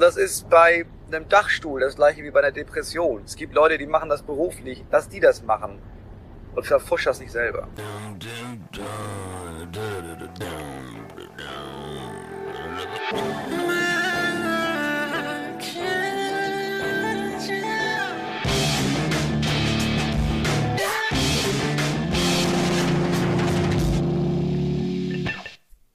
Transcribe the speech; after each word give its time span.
Das 0.00 0.16
ist 0.16 0.48
bei 0.48 0.86
einem 1.08 1.28
Dachstuhl 1.28 1.80
das 1.80 1.96
gleiche 1.96 2.22
wie 2.22 2.30
bei 2.30 2.38
einer 2.38 2.52
Depression. 2.52 3.22
Es 3.24 3.34
gibt 3.34 3.52
Leute, 3.52 3.78
die 3.78 3.86
machen 3.86 4.08
das 4.08 4.22
beruflich, 4.22 4.84
dass 4.90 5.08
die 5.08 5.18
das 5.18 5.42
machen. 5.42 5.80
Und 6.54 6.66
verfusch 6.66 7.04
das 7.04 7.18
nicht 7.18 7.32
selber. 7.32 7.66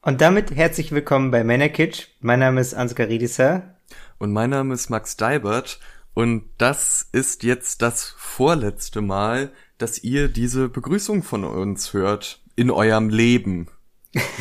Und 0.01 0.19
damit 0.19 0.51
herzlich 0.53 0.91
willkommen 0.91 1.31
bei 1.31 1.45
Männerkitsch. 1.45 2.07
Mein 2.19 2.39
Name 2.39 2.59
ist 2.59 2.73
Ansgar 2.73 3.07
Riedisser. 3.07 3.72
Und 4.17 4.31
mein 4.31 4.49
Name 4.49 4.73
ist 4.73 4.89
Max 4.89 5.17
Deibert. 5.17 5.79
Und 6.13 6.45
das 6.57 7.07
ist 7.11 7.43
jetzt 7.43 7.81
das 7.81 8.13
vorletzte 8.17 9.01
Mal, 9.01 9.51
dass 9.77 10.03
ihr 10.03 10.27
diese 10.27 10.69
Begrüßung 10.69 11.23
von 11.23 11.43
uns 11.43 11.93
hört 11.93 12.41
in 12.55 12.69
eurem 12.69 13.09
Leben. 13.09 13.67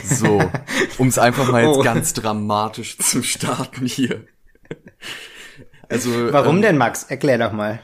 So, 0.05 0.43
um 0.99 1.09
es 1.09 1.19
einfach 1.19 1.51
mal 1.51 1.65
jetzt 1.65 1.79
oh. 1.79 1.83
ganz 1.83 2.13
dramatisch 2.13 2.99
zu 2.99 3.23
starten 3.23 3.87
hier. 3.87 4.27
Also 5.89 6.33
Warum 6.33 6.57
ähm, 6.57 6.63
denn, 6.63 6.79
Max? 6.79 7.05
Erklär 7.05 7.39
doch 7.39 7.52
mal. 7.52 7.80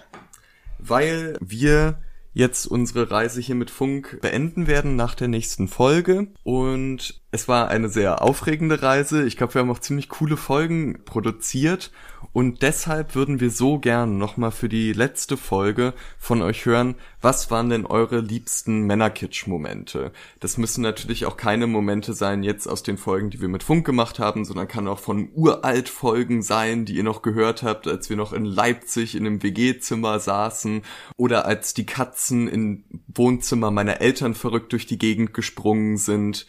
Weil 0.78 1.36
wir 1.40 2.00
jetzt 2.32 2.66
unsere 2.66 3.10
Reise 3.10 3.40
hier 3.40 3.54
mit 3.54 3.70
Funk 3.70 4.18
beenden 4.22 4.66
werden 4.66 4.96
nach 4.96 5.14
der 5.14 5.28
nächsten 5.28 5.68
Folge. 5.68 6.28
Und 6.44 7.20
es 7.30 7.46
war 7.46 7.68
eine 7.68 7.90
sehr 7.90 8.22
aufregende 8.22 8.82
Reise. 8.82 9.26
Ich 9.26 9.36
glaube, 9.36 9.54
wir 9.54 9.60
haben 9.60 9.70
auch 9.70 9.80
ziemlich 9.80 10.08
coole 10.08 10.38
Folgen 10.38 11.04
produziert. 11.04 11.90
Und 12.32 12.62
deshalb 12.62 13.14
würden 13.14 13.38
wir 13.38 13.50
so 13.50 13.78
gern 13.78 14.16
nochmal 14.16 14.50
für 14.50 14.70
die 14.70 14.94
letzte 14.94 15.36
Folge 15.36 15.92
von 16.18 16.40
euch 16.40 16.64
hören, 16.64 16.94
was 17.20 17.50
waren 17.50 17.68
denn 17.68 17.84
eure 17.84 18.20
liebsten 18.20 18.82
Männerkitsch-Momente? 18.86 20.10
Das 20.40 20.56
müssen 20.56 20.80
natürlich 20.80 21.26
auch 21.26 21.36
keine 21.36 21.66
Momente 21.66 22.14
sein 22.14 22.42
jetzt 22.42 22.66
aus 22.66 22.82
den 22.82 22.96
Folgen, 22.96 23.28
die 23.28 23.42
wir 23.42 23.48
mit 23.48 23.62
Funk 23.62 23.84
gemacht 23.84 24.18
haben, 24.18 24.46
sondern 24.46 24.66
kann 24.66 24.88
auch 24.88 24.98
von 24.98 25.28
uralt 25.34 25.90
Folgen 25.90 26.42
sein, 26.42 26.86
die 26.86 26.96
ihr 26.96 27.04
noch 27.04 27.20
gehört 27.20 27.62
habt, 27.62 27.86
als 27.86 28.08
wir 28.08 28.16
noch 28.16 28.32
in 28.32 28.46
Leipzig 28.46 29.14
in 29.14 29.26
einem 29.26 29.42
WG-Zimmer 29.42 30.18
saßen 30.18 30.82
oder 31.16 31.44
als 31.44 31.74
die 31.74 31.86
Katzen 31.86 32.48
im 32.48 32.84
Wohnzimmer 33.06 33.70
meiner 33.70 34.00
Eltern 34.00 34.34
verrückt 34.34 34.72
durch 34.72 34.86
die 34.86 34.98
Gegend 34.98 35.34
gesprungen 35.34 35.98
sind. 35.98 36.46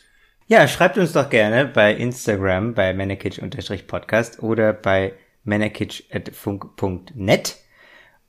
Ja, 0.51 0.67
schreibt 0.67 0.97
uns 0.97 1.13
doch 1.13 1.29
gerne 1.29 1.67
bei 1.67 1.93
Instagram 1.93 2.73
bei 2.73 2.91
männerkitsch-podcast 2.91 4.41
oder 4.41 4.73
bei 4.73 5.13
männerkitsch.funk.net. 5.43 7.57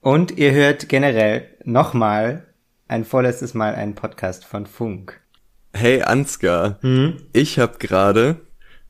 Und 0.03 0.37
ihr 0.37 0.53
hört 0.53 0.91
generell 0.91 1.49
nochmal 1.65 2.47
ein 2.89 3.07
vorletztes 3.07 3.55
Mal 3.55 3.75
einen 3.75 3.95
Podcast 3.95 4.45
von 4.45 4.67
Funk. 4.67 5.19
Hey 5.73 6.03
Ansgar, 6.03 6.77
hm? 6.83 7.23
ich 7.33 7.59
habe 7.59 7.79
gerade 7.79 8.43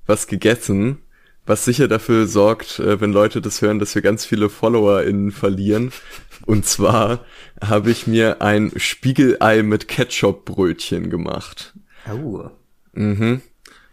was 0.06 0.26
gegessen, 0.26 0.98
was 1.46 1.64
sicher 1.64 1.86
dafür 1.86 2.26
sorgt, 2.26 2.80
äh, 2.80 3.00
wenn 3.00 3.12
Leute 3.12 3.40
das 3.40 3.62
hören, 3.62 3.78
dass 3.78 3.94
wir 3.94 4.02
ganz 4.02 4.26
viele 4.26 4.48
FollowerInnen 4.48 5.30
verlieren. 5.30 5.92
Und 6.46 6.66
zwar 6.66 7.24
habe 7.62 7.92
ich 7.92 8.08
mir 8.08 8.42
ein 8.42 8.72
Spiegelei 8.74 9.62
mit 9.62 9.86
Ketchup-Brötchen 9.86 11.10
gemacht. 11.10 11.74
Oh. 12.12 12.50
Mhm. 12.92 13.42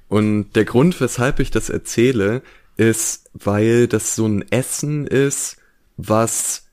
Und 0.08 0.54
der 0.54 0.66
Grund, 0.66 1.00
weshalb 1.02 1.40
ich 1.40 1.52
das 1.52 1.70
erzähle, 1.70 2.42
ist, 2.78 3.30
weil 3.34 3.88
das 3.88 4.16
so 4.16 4.26
ein 4.28 4.50
Essen 4.52 5.06
ist, 5.08 5.58
was 5.98 6.68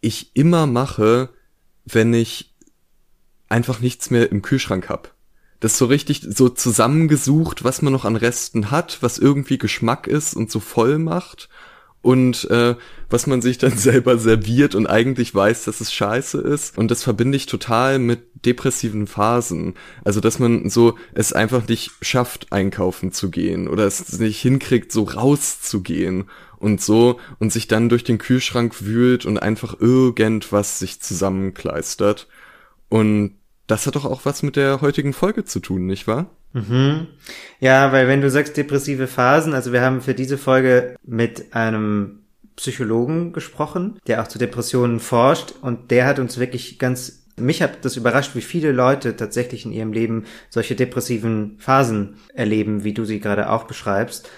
ich 0.00 0.34
immer 0.34 0.66
mache, 0.66 1.28
wenn 1.84 2.12
ich 2.14 2.54
einfach 3.48 3.80
nichts 3.80 4.10
mehr 4.10 4.30
im 4.32 4.42
Kühlschrank 4.42 4.88
hab. 4.88 5.14
Das 5.60 5.78
so 5.78 5.86
richtig 5.86 6.26
so 6.28 6.48
zusammengesucht, 6.48 7.62
was 7.62 7.82
man 7.82 7.92
noch 7.92 8.04
an 8.04 8.16
Resten 8.16 8.70
hat, 8.70 8.98
was 9.02 9.18
irgendwie 9.18 9.58
Geschmack 9.58 10.08
ist 10.08 10.34
und 10.34 10.50
so 10.50 10.58
voll 10.58 10.98
macht 10.98 11.48
und 12.02 12.50
äh, 12.50 12.74
was 13.08 13.26
man 13.26 13.40
sich 13.40 13.58
dann 13.58 13.76
selber 13.78 14.18
serviert 14.18 14.74
und 14.74 14.86
eigentlich 14.86 15.34
weiß, 15.34 15.64
dass 15.64 15.80
es 15.80 15.92
scheiße 15.92 16.38
ist. 16.38 16.76
Und 16.76 16.90
das 16.90 17.02
verbinde 17.02 17.36
ich 17.36 17.46
total 17.46 17.98
mit 17.98 18.20
depressiven 18.44 19.06
Phasen. 19.06 19.74
Also, 20.04 20.20
dass 20.20 20.38
man 20.38 20.68
so 20.68 20.98
es 21.14 21.32
einfach 21.32 21.66
nicht 21.68 21.92
schafft, 22.02 22.52
einkaufen 22.52 23.12
zu 23.12 23.30
gehen 23.30 23.68
oder 23.68 23.86
es 23.86 24.18
nicht 24.18 24.40
hinkriegt, 24.40 24.92
so 24.92 25.04
rauszugehen 25.04 26.28
und 26.58 26.80
so 26.80 27.18
und 27.38 27.52
sich 27.52 27.68
dann 27.68 27.88
durch 27.88 28.04
den 28.04 28.18
Kühlschrank 28.18 28.84
wühlt 28.84 29.24
und 29.24 29.38
einfach 29.38 29.80
irgendwas 29.80 30.80
sich 30.80 31.00
zusammenkleistert. 31.00 32.28
Und 32.88 33.36
das 33.68 33.86
hat 33.86 33.94
doch 33.96 34.04
auch 34.04 34.24
was 34.24 34.42
mit 34.42 34.56
der 34.56 34.80
heutigen 34.80 35.12
Folge 35.12 35.44
zu 35.44 35.60
tun, 35.60 35.86
nicht 35.86 36.06
wahr? 36.06 36.30
Mhm. 36.52 37.06
Ja, 37.60 37.92
weil 37.92 38.08
wenn 38.08 38.20
du 38.20 38.30
sagst 38.30 38.56
depressive 38.56 39.06
Phasen, 39.06 39.54
also 39.54 39.72
wir 39.72 39.82
haben 39.82 40.00
für 40.00 40.14
diese 40.14 40.38
Folge 40.38 40.96
mit 41.04 41.54
einem 41.54 42.20
Psychologen 42.56 43.32
gesprochen, 43.32 43.98
der 44.06 44.22
auch 44.22 44.28
zu 44.28 44.38
Depressionen 44.38 45.00
forscht 45.00 45.54
und 45.62 45.90
der 45.90 46.06
hat 46.06 46.18
uns 46.18 46.38
wirklich 46.38 46.78
ganz 46.78 47.22
mich 47.36 47.62
hat 47.62 47.84
das 47.84 47.96
überrascht, 47.96 48.34
wie 48.34 48.42
viele 48.42 48.72
Leute 48.72 49.16
tatsächlich 49.16 49.64
in 49.64 49.72
ihrem 49.72 49.92
Leben 49.92 50.24
solche 50.50 50.74
depressiven 50.74 51.56
Phasen 51.58 52.16
erleben, 52.34 52.84
wie 52.84 52.92
du 52.92 53.04
sie 53.04 53.20
gerade 53.20 53.50
auch 53.50 53.64
beschreibst. 53.64 54.28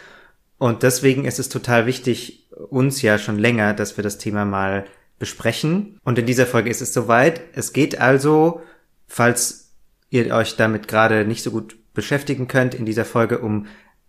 Und 0.58 0.82
deswegen 0.82 1.24
ist 1.24 1.38
es 1.38 1.48
total 1.48 1.86
wichtig, 1.86 2.48
uns 2.70 3.02
ja 3.02 3.18
schon 3.18 3.38
länger, 3.38 3.74
dass 3.74 3.96
wir 3.96 4.04
das 4.04 4.18
Thema 4.18 4.44
mal 4.44 4.84
besprechen. 5.18 5.98
Und 6.04 6.18
in 6.18 6.26
dieser 6.26 6.46
Folge 6.46 6.70
ist 6.70 6.82
es 6.82 6.94
soweit. 6.94 7.40
Es 7.52 7.72
geht 7.72 8.00
also, 8.00 8.62
falls 9.08 9.72
ihr 10.10 10.32
euch 10.32 10.56
damit 10.56 10.86
gerade 10.86 11.24
nicht 11.24 11.42
so 11.42 11.50
gut 11.50 11.76
beschäftigen 11.94 12.48
könnt 12.48 12.74
in 12.74 12.84
dieser 12.84 13.04
Folge 13.04 13.38
um 13.38 13.66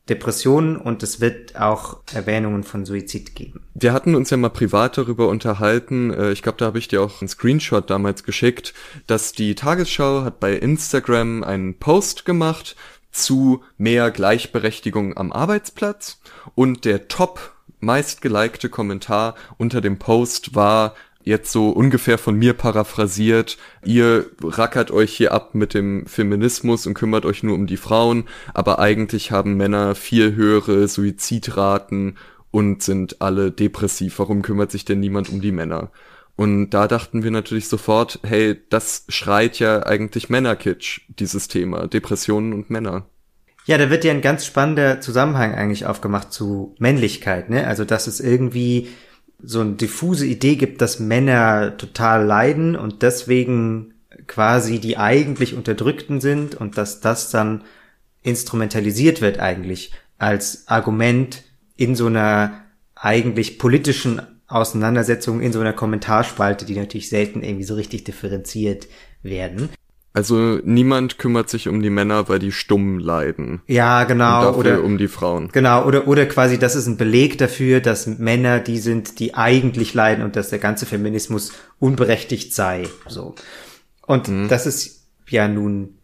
Depressionen 0.09 0.77
und 0.77 1.01
es 1.01 1.19
wird 1.19 1.59
auch 1.59 1.97
Erwähnungen 2.13 2.63
von 2.63 2.85
Suizid 2.85 3.33
geben. 3.33 3.61
Wir 3.73 3.91
hatten 3.91 4.13
uns 4.13 4.29
ja 4.29 4.37
mal 4.37 4.49
privat 4.49 4.97
darüber 4.97 5.29
unterhalten, 5.29 6.13
äh, 6.13 6.31
ich 6.31 6.43
glaube, 6.43 6.59
da 6.59 6.65
habe 6.65 6.77
ich 6.77 6.87
dir 6.87 7.01
auch 7.01 7.21
einen 7.21 7.27
Screenshot 7.27 7.89
damals 7.89 8.23
geschickt, 8.23 8.73
dass 9.07 9.31
die 9.31 9.55
Tagesschau 9.55 10.23
hat 10.23 10.39
bei 10.39 10.53
Instagram 10.53 11.43
einen 11.43 11.79
Post 11.79 12.25
gemacht 12.25 12.75
zu 13.11 13.63
mehr 13.77 14.11
Gleichberechtigung 14.11 15.17
am 15.17 15.31
Arbeitsplatz 15.31 16.19
und 16.53 16.85
der 16.85 17.07
top 17.07 17.53
meistgelikte 17.79 18.69
Kommentar 18.69 19.35
unter 19.57 19.81
dem 19.81 19.97
Post 19.97 20.53
war, 20.53 20.95
jetzt 21.25 21.51
so 21.51 21.69
ungefähr 21.69 22.17
von 22.17 22.35
mir 22.35 22.53
paraphrasiert, 22.53 23.57
ihr 23.83 24.27
rackert 24.41 24.91
euch 24.91 25.11
hier 25.11 25.33
ab 25.33 25.55
mit 25.55 25.73
dem 25.73 26.05
Feminismus 26.05 26.87
und 26.87 26.93
kümmert 26.93 27.25
euch 27.25 27.43
nur 27.43 27.55
um 27.55 27.67
die 27.67 27.77
Frauen, 27.77 28.25
aber 28.53 28.79
eigentlich 28.79 29.31
haben 29.31 29.57
Männer 29.57 29.95
viel 29.95 30.35
höhere 30.35 30.87
Suizidraten 30.87 32.17
und 32.51 32.83
sind 32.83 33.21
alle 33.21 33.51
depressiv. 33.51 34.19
Warum 34.19 34.43
kümmert 34.43 34.71
sich 34.71 34.85
denn 34.85 34.99
niemand 34.99 35.29
um 35.29 35.41
die 35.41 35.51
Männer? 35.51 35.91
Und 36.37 36.69
da 36.69 36.87
dachten 36.87 37.23
wir 37.23 37.31
natürlich 37.31 37.67
sofort, 37.67 38.19
hey, 38.23 38.61
das 38.69 39.05
schreit 39.09 39.59
ja 39.59 39.85
eigentlich 39.85 40.29
Männerkitsch, 40.29 41.01
dieses 41.07 41.47
Thema, 41.47 41.87
Depressionen 41.87 42.53
und 42.53 42.69
Männer. 42.69 43.07
Ja, 43.65 43.79
da 43.79 43.89
wird 43.89 44.03
ja 44.03 44.11
ein 44.11 44.21
ganz 44.21 44.45
spannender 44.45 45.01
Zusammenhang 45.01 45.55
eigentlich 45.55 45.87
aufgemacht 45.87 46.31
zu 46.31 46.75
Männlichkeit, 46.77 47.49
ne? 47.49 47.65
Also, 47.65 47.83
dass 47.83 48.05
es 48.05 48.19
irgendwie 48.19 48.89
so 49.41 49.61
eine 49.61 49.73
diffuse 49.73 50.25
Idee 50.25 50.55
gibt, 50.55 50.81
dass 50.81 50.99
Männer 50.99 51.77
total 51.77 52.25
leiden 52.25 52.75
und 52.75 53.01
deswegen 53.01 53.93
quasi 54.27 54.79
die 54.79 54.97
eigentlich 54.97 55.55
Unterdrückten 55.55 56.21
sind 56.21 56.55
und 56.55 56.77
dass 56.77 57.01
das 57.01 57.29
dann 57.31 57.63
instrumentalisiert 58.23 59.21
wird 59.21 59.39
eigentlich 59.39 59.91
als 60.17 60.67
Argument 60.67 61.43
in 61.75 61.95
so 61.95 62.07
einer 62.07 62.63
eigentlich 62.95 63.59
politischen 63.59 64.21
Auseinandersetzung, 64.47 65.41
in 65.41 65.51
so 65.51 65.59
einer 65.59 65.73
Kommentarspalte, 65.73 66.65
die 66.65 66.75
natürlich 66.75 67.09
selten 67.09 67.43
irgendwie 67.43 67.65
so 67.65 67.75
richtig 67.75 68.03
differenziert 68.03 68.87
werden. 69.21 69.69
Also 70.15 70.61
niemand 70.63 71.17
kümmert 71.17 71.49
sich 71.49 71.67
um 71.67 71.81
die 71.81 71.89
Männer, 71.89 72.29
weil 72.29 72.39
die 72.39 72.53
stumm 72.53 72.99
leiden. 72.99 73.61
Ja, 73.67 74.05
genau. 74.05 74.55
oder 74.55 74.81
um 74.81 74.97
die 74.97 75.09
Frauen. 75.09 75.49
Genau, 75.51 75.85
oder, 75.85 76.07
oder 76.07 76.25
quasi, 76.25 76.57
das 76.57 76.73
ist 76.73 76.87
ein 76.87 76.95
Beleg 76.95 77.37
dafür, 77.37 77.81
dass 77.81 78.07
Männer 78.07 78.59
die 78.61 78.77
sind, 78.77 79.19
die 79.19 79.33
eigentlich 79.33 79.93
leiden 79.93 80.23
und 80.23 80.37
dass 80.37 80.51
der 80.51 80.59
ganze 80.59 80.85
Feminismus 80.85 81.51
unberechtigt 81.79 82.53
sei. 82.53 82.83
So. 83.07 83.35
Und 84.07 84.29
mhm. 84.29 84.47
das 84.47 84.65
ist 84.65 85.05
ja 85.27 85.49
nun 85.49 85.97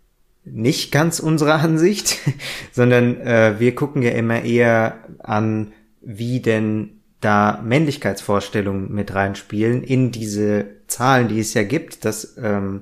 nicht 0.44 0.92
ganz 0.92 1.22
unsere 1.22 1.54
Ansicht, 1.54 2.18
sondern 2.74 3.16
äh, 3.22 3.56
wir 3.60 3.76
gucken 3.76 4.02
ja 4.02 4.12
immer 4.12 4.42
eher 4.42 5.06
an, 5.20 5.72
wie 6.02 6.42
denn 6.42 7.02
da 7.22 7.62
Männlichkeitsvorstellungen 7.64 8.92
mit 8.92 9.16
reinspielen 9.16 9.84
in 9.84 10.12
diese 10.12 10.66
Zahlen, 10.88 11.30
die 11.30 11.40
es 11.40 11.54
ja 11.54 11.64
gibt, 11.64 12.04
dass 12.04 12.36
ähm, 12.38 12.82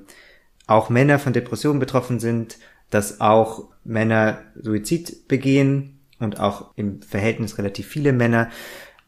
auch 0.70 0.88
Männer 0.88 1.18
von 1.18 1.32
Depressionen 1.32 1.80
betroffen 1.80 2.20
sind, 2.20 2.58
dass 2.90 3.20
auch 3.20 3.64
Männer 3.84 4.38
Suizid 4.54 5.26
begehen 5.26 5.98
und 6.20 6.38
auch 6.38 6.70
im 6.76 7.02
Verhältnis 7.02 7.58
relativ 7.58 7.86
viele 7.86 8.12
Männer. 8.12 8.50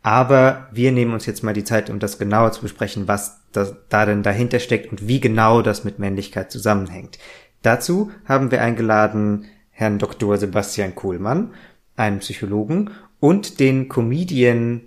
Aber 0.02 0.68
wir 0.72 0.90
nehmen 0.90 1.14
uns 1.14 1.26
jetzt 1.26 1.44
mal 1.44 1.54
die 1.54 1.64
Zeit, 1.64 1.88
um 1.88 2.00
das 2.00 2.18
genauer 2.18 2.50
zu 2.50 2.62
besprechen, 2.62 3.06
was 3.06 3.40
da, 3.52 3.68
da 3.88 4.06
denn 4.06 4.24
dahinter 4.24 4.58
steckt 4.58 4.90
und 4.90 5.06
wie 5.06 5.20
genau 5.20 5.62
das 5.62 5.84
mit 5.84 6.00
Männlichkeit 6.00 6.50
zusammenhängt. 6.50 7.18
Dazu 7.62 8.10
haben 8.24 8.50
wir 8.50 8.60
eingeladen 8.60 9.46
Herrn 9.70 9.98
Dr. 9.98 10.36
Sebastian 10.38 10.96
Kohlmann, 10.96 11.54
einen 11.96 12.18
Psychologen, 12.18 12.90
und 13.20 13.60
den 13.60 13.88
Comedian 13.88 14.80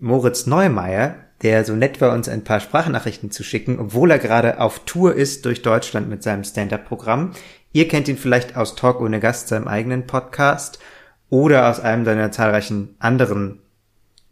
Moritz 0.00 0.46
Neumeier, 0.46 1.14
der 1.42 1.64
so 1.64 1.74
nett 1.74 2.00
war, 2.00 2.12
uns 2.12 2.28
ein 2.28 2.44
paar 2.44 2.60
Sprachnachrichten 2.60 3.30
zu 3.30 3.42
schicken, 3.42 3.78
obwohl 3.78 4.10
er 4.10 4.18
gerade 4.18 4.60
auf 4.60 4.80
Tour 4.80 5.14
ist 5.14 5.44
durch 5.44 5.62
Deutschland 5.62 6.08
mit 6.08 6.22
seinem 6.22 6.44
Stand-up-Programm. 6.44 7.32
Ihr 7.72 7.88
kennt 7.88 8.08
ihn 8.08 8.16
vielleicht 8.16 8.56
aus 8.56 8.74
Talk 8.74 9.00
ohne 9.00 9.20
Gast, 9.20 9.48
seinem 9.48 9.68
eigenen 9.68 10.06
Podcast, 10.06 10.78
oder 11.28 11.68
aus 11.68 11.80
einem 11.80 12.04
seiner 12.04 12.30
zahlreichen 12.30 12.94
anderen 12.98 13.60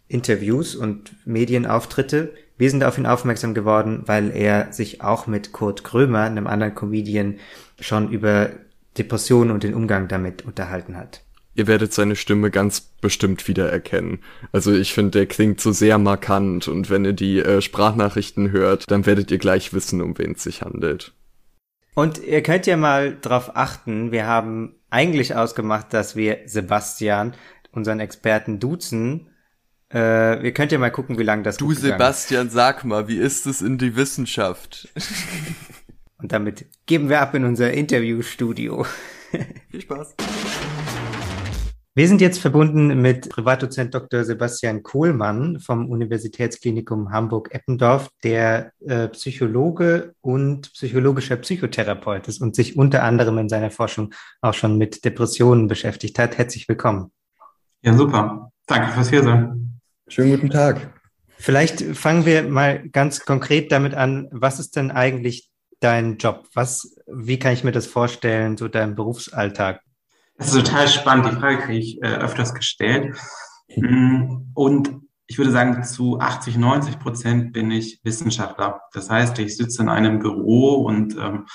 Interviews 0.09 0.77
und 0.77 1.15
Medienauftritte. 1.27 2.33
Wir 2.57 2.71
sind 2.71 2.85
auf 2.85 2.99
ihn 2.99 3.07
aufmerksam 3.07 3.53
geworden, 3.53 4.05
weil 4.07 4.31
er 4.31 4.73
sich 4.73 5.03
auch 5.03 5.27
mit 5.27 5.53
Kurt 5.53 5.83
Krömer, 5.83 6.21
einem 6.21 6.47
anderen 6.47 6.75
Comedian, 6.75 7.37
schon 7.81 8.11
über 8.11 8.51
Depressionen 8.97 9.51
und 9.51 9.65
den 9.65 9.75
Umgang 9.75 10.07
damit 10.07 10.43
unterhalten 10.43 10.97
hat 10.97 11.25
ihr 11.55 11.67
werdet 11.67 11.93
seine 11.93 12.17
Stimme 12.17 12.51
ganz 12.51 12.81
bestimmt 12.81 13.47
wiedererkennen. 13.49 14.21
Also 14.53 14.73
ich 14.73 14.93
finde, 14.93 15.13
der 15.13 15.27
klingt 15.27 15.61
so 15.61 15.73
sehr 15.73 15.99
markant 15.99 16.69
und 16.69 16.91
wenn 16.91 17.05
ihr 17.05 17.13
die 17.13 17.39
äh, 17.39 17.61
Sprachnachrichten 17.61 18.51
hört, 18.51 18.91
dann 18.91 19.07
werdet 19.07 19.31
ihr 19.31 19.39
gleich 19.39 19.73
wissen, 19.73 20.01
um 20.01 20.19
wen 20.19 20.33
es 20.33 20.43
sich 20.43 20.63
handelt. 20.63 21.13
Und 21.95 22.19
ihr 22.19 22.43
könnt 22.43 22.67
ja 22.67 22.77
mal 22.77 23.17
drauf 23.21 23.53
achten, 23.55 24.11
wir 24.11 24.27
haben 24.27 24.75
eigentlich 24.91 25.35
ausgemacht, 25.37 25.93
dass 25.95 26.17
wir 26.17 26.39
Sebastian, 26.47 27.35
unseren 27.71 28.01
Experten, 28.01 28.59
duzen. 28.59 29.29
Äh, 29.93 30.45
ihr 30.45 30.53
könnt 30.53 30.73
ja 30.73 30.79
mal 30.79 30.91
gucken, 30.91 31.19
wie 31.19 31.23
lange 31.23 31.45
das 31.45 31.57
Du 31.57 31.73
Sebastian, 31.73 32.51
sag 32.51 32.85
mal, 32.85 33.07
wie 33.07 33.19
ist 33.19 33.47
es 33.47 33.63
in 33.63 33.79
die 33.79 33.95
Wissenschaft? 33.95 34.89
Und 36.19 36.33
damit 36.33 36.67
geben 36.87 37.09
wir 37.09 37.21
ab 37.21 37.35
in 37.35 37.45
unser 37.45 37.73
Interviewstudio. 37.73 38.87
Viel 39.71 39.81
Spaß. 39.81 40.15
Wir 41.97 42.09
sind 42.09 42.21
jetzt 42.21 42.41
verbunden 42.41 43.01
mit 43.01 43.29
Privatdozent 43.29 43.95
Dr. 43.95 44.25
Sebastian 44.25 44.83
Kohlmann 44.83 45.61
vom 45.61 45.89
Universitätsklinikum 45.89 47.13
Hamburg-Eppendorf, 47.13 48.09
der 48.25 48.73
äh, 48.81 49.07
Psychologe 49.11 50.13
und 50.21 50.73
psychologischer 50.73 51.37
Psychotherapeut 51.37 52.27
ist 52.27 52.43
und 52.43 52.57
sich 52.57 52.77
unter 52.77 53.05
anderem 53.05 53.39
in 53.39 53.49
seiner 53.49 53.71
Forschung 53.71 54.13
auch 54.41 54.55
schon 54.55 54.77
mit 54.77 55.05
Depressionen 55.05 55.69
beschäftigt 55.69 56.19
hat. 56.19 56.37
Herzlich 56.37 56.69
willkommen. 56.69 57.13
Ja, 57.83 57.95
super. 57.95 58.51
Danke 58.67 58.91
fürs 58.91 59.11
Hiersein. 59.11 59.79
Schönen 60.09 60.33
guten 60.33 60.51
Tag. 60.51 60.93
Vielleicht 61.37 61.81
fangen 61.81 62.27
wir 62.27 62.43
mal 62.43 62.89
ganz 62.89 63.25
konkret 63.25 63.71
damit 63.71 63.95
an. 63.95 64.27
Was 64.33 64.59
ist 64.59 64.75
denn 64.75 64.91
eigentlich 64.91 65.49
dein 65.79 66.17
Job? 66.17 66.49
Was, 66.55 66.97
wie 67.07 67.39
kann 67.39 67.53
ich 67.53 67.63
mir 67.63 67.71
das 67.71 67.87
vorstellen, 67.87 68.57
so 68.57 68.67
dein 68.67 68.97
Berufsalltag? 68.97 69.81
Das 70.37 70.49
ist 70.49 70.55
total 70.55 70.89
spannend. 70.89 71.27
Die 71.27 71.37
Frage 71.37 71.59
kriege 71.59 71.79
ich 71.79 72.03
äh, 72.03 72.07
öfters 72.07 72.55
gestellt. 72.55 73.17
Mm, 73.77 74.51
und 74.55 75.01
ich 75.27 75.39
würde 75.39 75.51
sagen, 75.51 75.83
zu 75.85 76.21
80, 76.21 76.59
90 76.59 76.99
Prozent 76.99 77.53
bin 77.53 77.71
ich 77.71 78.01
Wissenschaftler. 78.03 78.83
Das 78.93 79.09
heißt, 79.11 79.39
ich 79.39 79.57
sitze 79.57 79.83
in 79.83 79.89
einem 79.89 80.19
Büro 80.19 80.75
und 80.85 81.17
ähm, 81.17 81.47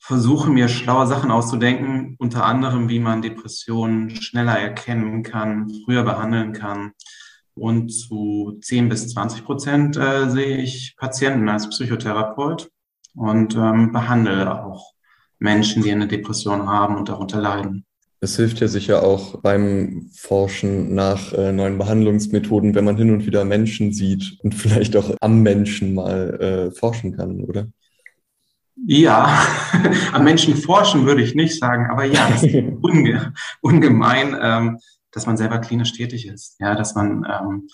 versuche 0.00 0.50
mir 0.50 0.68
schlaue 0.68 1.06
Sachen 1.06 1.30
auszudenken, 1.30 2.16
unter 2.18 2.44
anderem, 2.44 2.88
wie 2.88 2.98
man 2.98 3.22
Depressionen 3.22 4.10
schneller 4.10 4.58
erkennen 4.58 5.22
kann, 5.22 5.72
früher 5.84 6.02
behandeln 6.02 6.52
kann. 6.52 6.92
Und 7.54 7.90
zu 7.90 8.58
10 8.60 8.88
bis 8.88 9.08
20 9.12 9.44
Prozent 9.44 9.96
äh, 9.96 10.28
sehe 10.28 10.58
ich 10.58 10.96
Patienten 10.98 11.48
als 11.48 11.68
Psychotherapeut 11.68 12.70
und 13.14 13.54
ähm, 13.54 13.92
behandle 13.92 14.64
auch 14.64 14.93
Menschen, 15.44 15.82
die 15.82 15.92
eine 15.92 16.08
Depression 16.08 16.66
haben 16.66 16.96
und 16.96 17.08
darunter 17.08 17.40
leiden. 17.40 17.84
Es 18.20 18.36
hilft 18.36 18.60
ja 18.60 18.68
sicher 18.68 19.02
auch 19.02 19.42
beim 19.42 20.10
Forschen 20.16 20.94
nach 20.94 21.34
äh, 21.34 21.52
neuen 21.52 21.76
Behandlungsmethoden, 21.76 22.74
wenn 22.74 22.86
man 22.86 22.96
hin 22.96 23.12
und 23.12 23.26
wieder 23.26 23.44
Menschen 23.44 23.92
sieht 23.92 24.38
und 24.42 24.54
vielleicht 24.62 24.96
auch 24.96 25.14
am 25.20 25.42
Menschen 25.42 25.94
mal 25.94 26.40
äh, 26.40 26.70
forschen 26.72 27.14
kann, 27.16 27.44
oder? 27.44 27.66
Ja, 28.86 29.46
am 30.12 30.24
Menschen 30.24 30.56
forschen 30.56 31.04
würde 31.04 31.22
ich 31.22 31.34
nicht 31.34 31.58
sagen, 31.58 31.90
aber 31.90 32.04
ja, 32.06 32.28
das 32.30 32.42
ist 32.42 32.54
unge 32.82 33.34
ungemein, 33.60 34.36
ähm, 34.40 34.78
dass 35.12 35.26
man 35.26 35.36
selber 35.36 35.58
klinisch 35.58 35.92
tätig 35.92 36.26
ist. 36.26 36.56
Ja, 36.58 36.74
dass 36.74 36.94
man 36.94 37.24
ähm, 37.30 37.68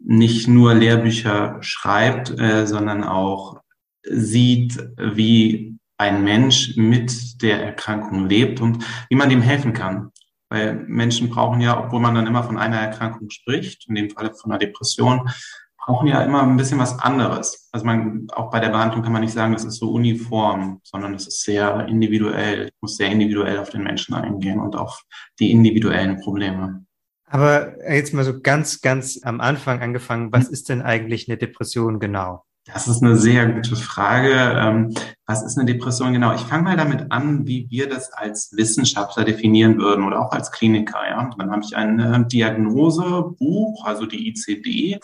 nicht 0.00 0.48
nur 0.48 0.74
Lehrbücher 0.74 1.58
schreibt, 1.60 2.36
äh, 2.38 2.66
sondern 2.66 3.04
auch 3.04 3.60
sieht, 4.02 4.76
wie 4.98 5.78
ein 6.02 6.24
Mensch 6.24 6.76
mit 6.76 7.42
der 7.42 7.62
Erkrankung 7.64 8.28
lebt 8.28 8.60
und 8.60 8.84
wie 9.08 9.16
man 9.16 9.30
dem 9.30 9.42
helfen 9.42 9.72
kann. 9.72 10.10
Weil 10.48 10.74
Menschen 10.74 11.30
brauchen 11.30 11.60
ja, 11.60 11.82
obwohl 11.82 12.00
man 12.00 12.14
dann 12.14 12.26
immer 12.26 12.42
von 12.42 12.58
einer 12.58 12.78
Erkrankung 12.78 13.30
spricht, 13.30 13.88
in 13.88 13.94
dem 13.94 14.10
Fall 14.10 14.34
von 14.34 14.50
einer 14.50 14.58
Depression, 14.58 15.30
brauchen 15.78 16.08
ja 16.08 16.22
immer 16.22 16.42
ein 16.42 16.56
bisschen 16.56 16.78
was 16.78 16.98
anderes. 16.98 17.68
Also 17.72 17.86
man, 17.86 18.26
auch 18.32 18.50
bei 18.50 18.60
der 18.60 18.68
Behandlung 18.68 19.02
kann 19.02 19.12
man 19.12 19.22
nicht 19.22 19.32
sagen, 19.32 19.52
das 19.52 19.64
ist 19.64 19.78
so 19.78 19.92
uniform, 19.92 20.80
sondern 20.84 21.14
es 21.14 21.26
ist 21.26 21.42
sehr 21.42 21.86
individuell. 21.86 22.66
Ich 22.66 22.82
muss 22.82 22.96
sehr 22.96 23.08
individuell 23.08 23.58
auf 23.58 23.70
den 23.70 23.82
Menschen 23.82 24.14
eingehen 24.14 24.60
und 24.60 24.76
auf 24.76 25.02
die 25.38 25.50
individuellen 25.50 26.20
Probleme. 26.20 26.84
Aber 27.26 27.74
jetzt 27.90 28.12
mal 28.12 28.24
so 28.24 28.40
ganz, 28.40 28.82
ganz 28.82 29.20
am 29.22 29.40
Anfang 29.40 29.80
angefangen, 29.80 30.32
was 30.32 30.46
hm. 30.46 30.52
ist 30.52 30.68
denn 30.68 30.82
eigentlich 30.82 31.28
eine 31.28 31.38
Depression 31.38 31.98
genau? 31.98 32.44
Das 32.64 32.86
ist 32.86 33.02
eine 33.02 33.16
sehr 33.16 33.46
gute 33.46 33.74
Frage. 33.74 34.34
Ähm, 34.34 34.94
was 35.26 35.42
ist 35.42 35.58
eine 35.58 35.66
Depression 35.66 36.12
genau? 36.12 36.32
Ich 36.34 36.42
fange 36.42 36.62
mal 36.62 36.76
damit 36.76 37.10
an, 37.10 37.44
wie 37.46 37.66
wir 37.70 37.88
das 37.88 38.12
als 38.12 38.52
Wissenschaftler 38.52 39.24
definieren 39.24 39.78
würden 39.78 40.04
oder 40.04 40.20
auch 40.20 40.32
als 40.32 40.52
Kliniker. 40.52 41.00
Ja? 41.08 41.28
Dann 41.36 41.50
habe 41.50 41.62
ich 41.64 41.74
ein 41.74 41.98
äh, 41.98 42.26
Diagnosebuch, 42.26 43.84
also 43.84 44.06
die 44.06 44.28
ICD 44.28 45.00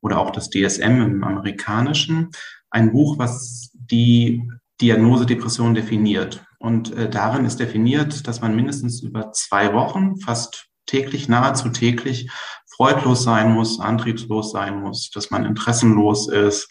oder 0.00 0.18
auch 0.18 0.30
das 0.30 0.48
DSM 0.48 1.02
im 1.02 1.22
amerikanischen. 1.22 2.30
Ein 2.70 2.92
Buch, 2.92 3.18
was 3.18 3.70
die 3.74 4.50
Diagnose 4.80 5.26
Depression 5.26 5.74
definiert. 5.74 6.42
Und 6.58 6.96
äh, 6.96 7.10
darin 7.10 7.44
ist 7.44 7.60
definiert, 7.60 8.26
dass 8.26 8.40
man 8.40 8.56
mindestens 8.56 9.02
über 9.02 9.32
zwei 9.32 9.74
Wochen, 9.74 10.16
fast 10.16 10.68
täglich, 10.86 11.28
nahezu 11.28 11.68
täglich, 11.68 12.30
freudlos 12.74 13.22
sein 13.22 13.52
muss, 13.52 13.80
antriebslos 13.80 14.52
sein 14.52 14.80
muss, 14.80 15.10
dass 15.10 15.30
man 15.30 15.44
interessenlos 15.44 16.28
ist, 16.28 16.68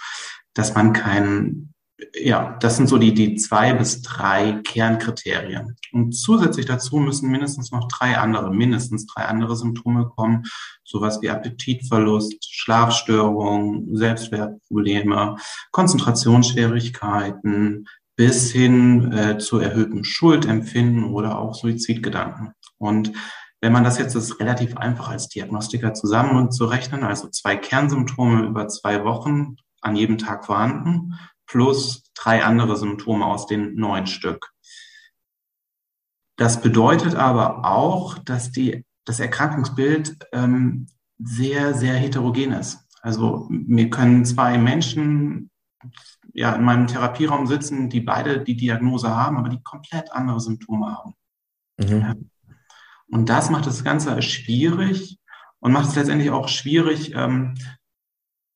dass 0.53 0.75
man 0.75 0.93
kein, 0.93 1.73
ja, 2.15 2.57
das 2.59 2.77
sind 2.77 2.87
so 2.87 2.97
die, 2.97 3.13
die 3.13 3.35
zwei 3.35 3.73
bis 3.73 4.01
drei 4.01 4.61
Kernkriterien. 4.63 5.75
Und 5.91 6.13
zusätzlich 6.13 6.65
dazu 6.65 6.95
müssen 6.97 7.29
mindestens 7.29 7.71
noch 7.71 7.87
drei 7.87 8.17
andere, 8.17 8.51
mindestens 8.53 9.05
drei 9.05 9.25
andere 9.25 9.55
Symptome 9.55 10.09
kommen, 10.15 10.45
sowas 10.83 11.21
wie 11.21 11.29
Appetitverlust, 11.29 12.53
Schlafstörungen, 12.53 13.95
Selbstwertprobleme, 13.95 15.37
Konzentrationsschwierigkeiten, 15.71 17.87
bis 18.15 18.51
hin 18.51 19.11
äh, 19.13 19.37
zu 19.37 19.59
erhöhtem 19.59 20.03
Schuldempfinden 20.03 21.05
oder 21.05 21.39
auch 21.39 21.53
Suizidgedanken. 21.55 22.51
Und 22.77 23.13
wenn 23.61 23.71
man 23.71 23.83
das 23.83 23.99
jetzt 23.99 24.15
ist 24.15 24.39
relativ 24.39 24.75
einfach 24.77 25.09
als 25.09 25.29
Diagnostiker 25.29 25.93
zusammen 25.93 26.35
und 26.35 26.51
zu 26.51 26.65
rechnen, 26.65 27.03
also 27.03 27.29
zwei 27.29 27.55
Kernsymptome 27.55 28.47
über 28.47 28.67
zwei 28.67 29.05
Wochen 29.05 29.55
an 29.81 29.95
jedem 29.95 30.17
Tag 30.17 30.45
vorhanden, 30.45 31.19
plus 31.45 32.03
drei 32.13 32.43
andere 32.43 32.77
Symptome 32.77 33.25
aus 33.25 33.47
den 33.47 33.75
neun 33.75 34.07
Stück. 34.07 34.51
Das 36.37 36.61
bedeutet 36.61 37.15
aber 37.15 37.65
auch, 37.65 38.17
dass 38.19 38.51
die, 38.51 38.85
das 39.05 39.19
Erkrankungsbild 39.19 40.27
ähm, 40.31 40.87
sehr, 41.19 41.73
sehr 41.73 41.95
heterogen 41.95 42.53
ist. 42.53 42.87
Also 43.01 43.47
mir 43.49 43.89
können 43.89 44.25
zwei 44.25 44.57
Menschen 44.57 45.51
ja, 46.33 46.53
in 46.53 46.63
meinem 46.63 46.87
Therapieraum 46.87 47.47
sitzen, 47.47 47.89
die 47.89 48.01
beide 48.01 48.43
die 48.43 48.55
Diagnose 48.55 49.15
haben, 49.15 49.37
aber 49.37 49.49
die 49.49 49.61
komplett 49.61 50.11
andere 50.11 50.39
Symptome 50.39 50.95
haben. 50.95 51.13
Mhm. 51.77 52.29
Und 53.09 53.29
das 53.29 53.49
macht 53.49 53.65
das 53.65 53.83
Ganze 53.83 54.21
schwierig 54.21 55.19
und 55.59 55.73
macht 55.73 55.89
es 55.89 55.95
letztendlich 55.95 56.31
auch 56.31 56.47
schwierig, 56.47 57.13
ähm, 57.13 57.55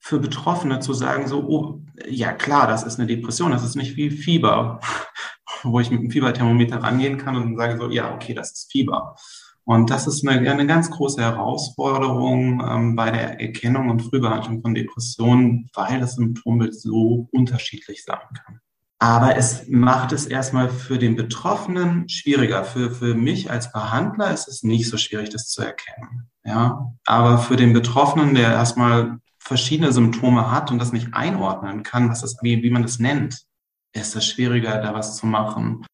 für 0.05 0.19
Betroffene 0.19 0.81
zu 0.81 0.93
sagen, 0.93 1.27
so, 1.27 1.43
oh, 1.47 1.81
ja 2.07 2.31
klar, 2.31 2.67
das 2.67 2.83
ist 2.83 2.99
eine 2.99 3.07
Depression, 3.07 3.49
das 3.49 3.63
ist 3.63 3.75
nicht 3.75 3.97
wie 3.97 4.11
Fieber, 4.11 4.79
wo 5.63 5.79
ich 5.79 5.89
mit 5.89 5.99
einem 5.99 6.11
Fieberthermometer 6.11 6.77
rangehen 6.77 7.17
kann 7.17 7.35
und 7.35 7.57
sage 7.57 7.79
so, 7.79 7.89
ja, 7.89 8.13
okay, 8.13 8.35
das 8.35 8.51
ist 8.51 8.71
Fieber. 8.71 9.15
Und 9.63 9.89
das 9.89 10.05
ist 10.05 10.27
eine, 10.27 10.47
eine 10.51 10.67
ganz 10.67 10.91
große 10.91 11.19
Herausforderung 11.19 12.63
ähm, 12.63 12.95
bei 12.95 13.09
der 13.09 13.41
Erkennung 13.41 13.89
und 13.89 14.03
Frühbehandlung 14.03 14.61
von 14.61 14.75
Depressionen, 14.75 15.71
weil 15.73 15.99
das 15.99 16.17
Symptombild 16.17 16.79
so 16.79 17.27
unterschiedlich 17.31 18.03
sein 18.03 18.19
kann. 18.45 18.59
Aber 18.99 19.35
es 19.35 19.67
macht 19.67 20.11
es 20.11 20.27
erstmal 20.27 20.69
für 20.69 20.99
den 20.99 21.15
Betroffenen 21.15 22.07
schwieriger. 22.09 22.63
Für, 22.63 22.91
für 22.91 23.15
mich 23.15 23.49
als 23.49 23.71
Behandler 23.71 24.31
ist 24.31 24.47
es 24.47 24.61
nicht 24.61 24.87
so 24.87 24.97
schwierig, 24.97 25.31
das 25.31 25.47
zu 25.47 25.63
erkennen. 25.63 26.29
Ja, 26.43 26.93
aber 27.07 27.39
für 27.39 27.55
den 27.55 27.73
Betroffenen, 27.73 28.35
der 28.35 28.51
erstmal 28.51 29.19
verschiedene 29.45 29.91
Symptome 29.91 30.51
hat 30.51 30.71
und 30.71 30.79
das 30.79 30.91
nicht 30.91 31.13
einordnen 31.13 31.83
kann, 31.83 32.09
was 32.09 32.21
das, 32.21 32.37
wie, 32.41 32.63
wie 32.63 32.71
man 32.71 32.81
das 32.81 32.99
nennt, 32.99 33.45
ist 33.93 34.15
es 34.15 34.25
schwieriger, 34.25 34.81
da 34.81 34.93
was 34.93 35.17
zu 35.17 35.27
machen. 35.27 35.85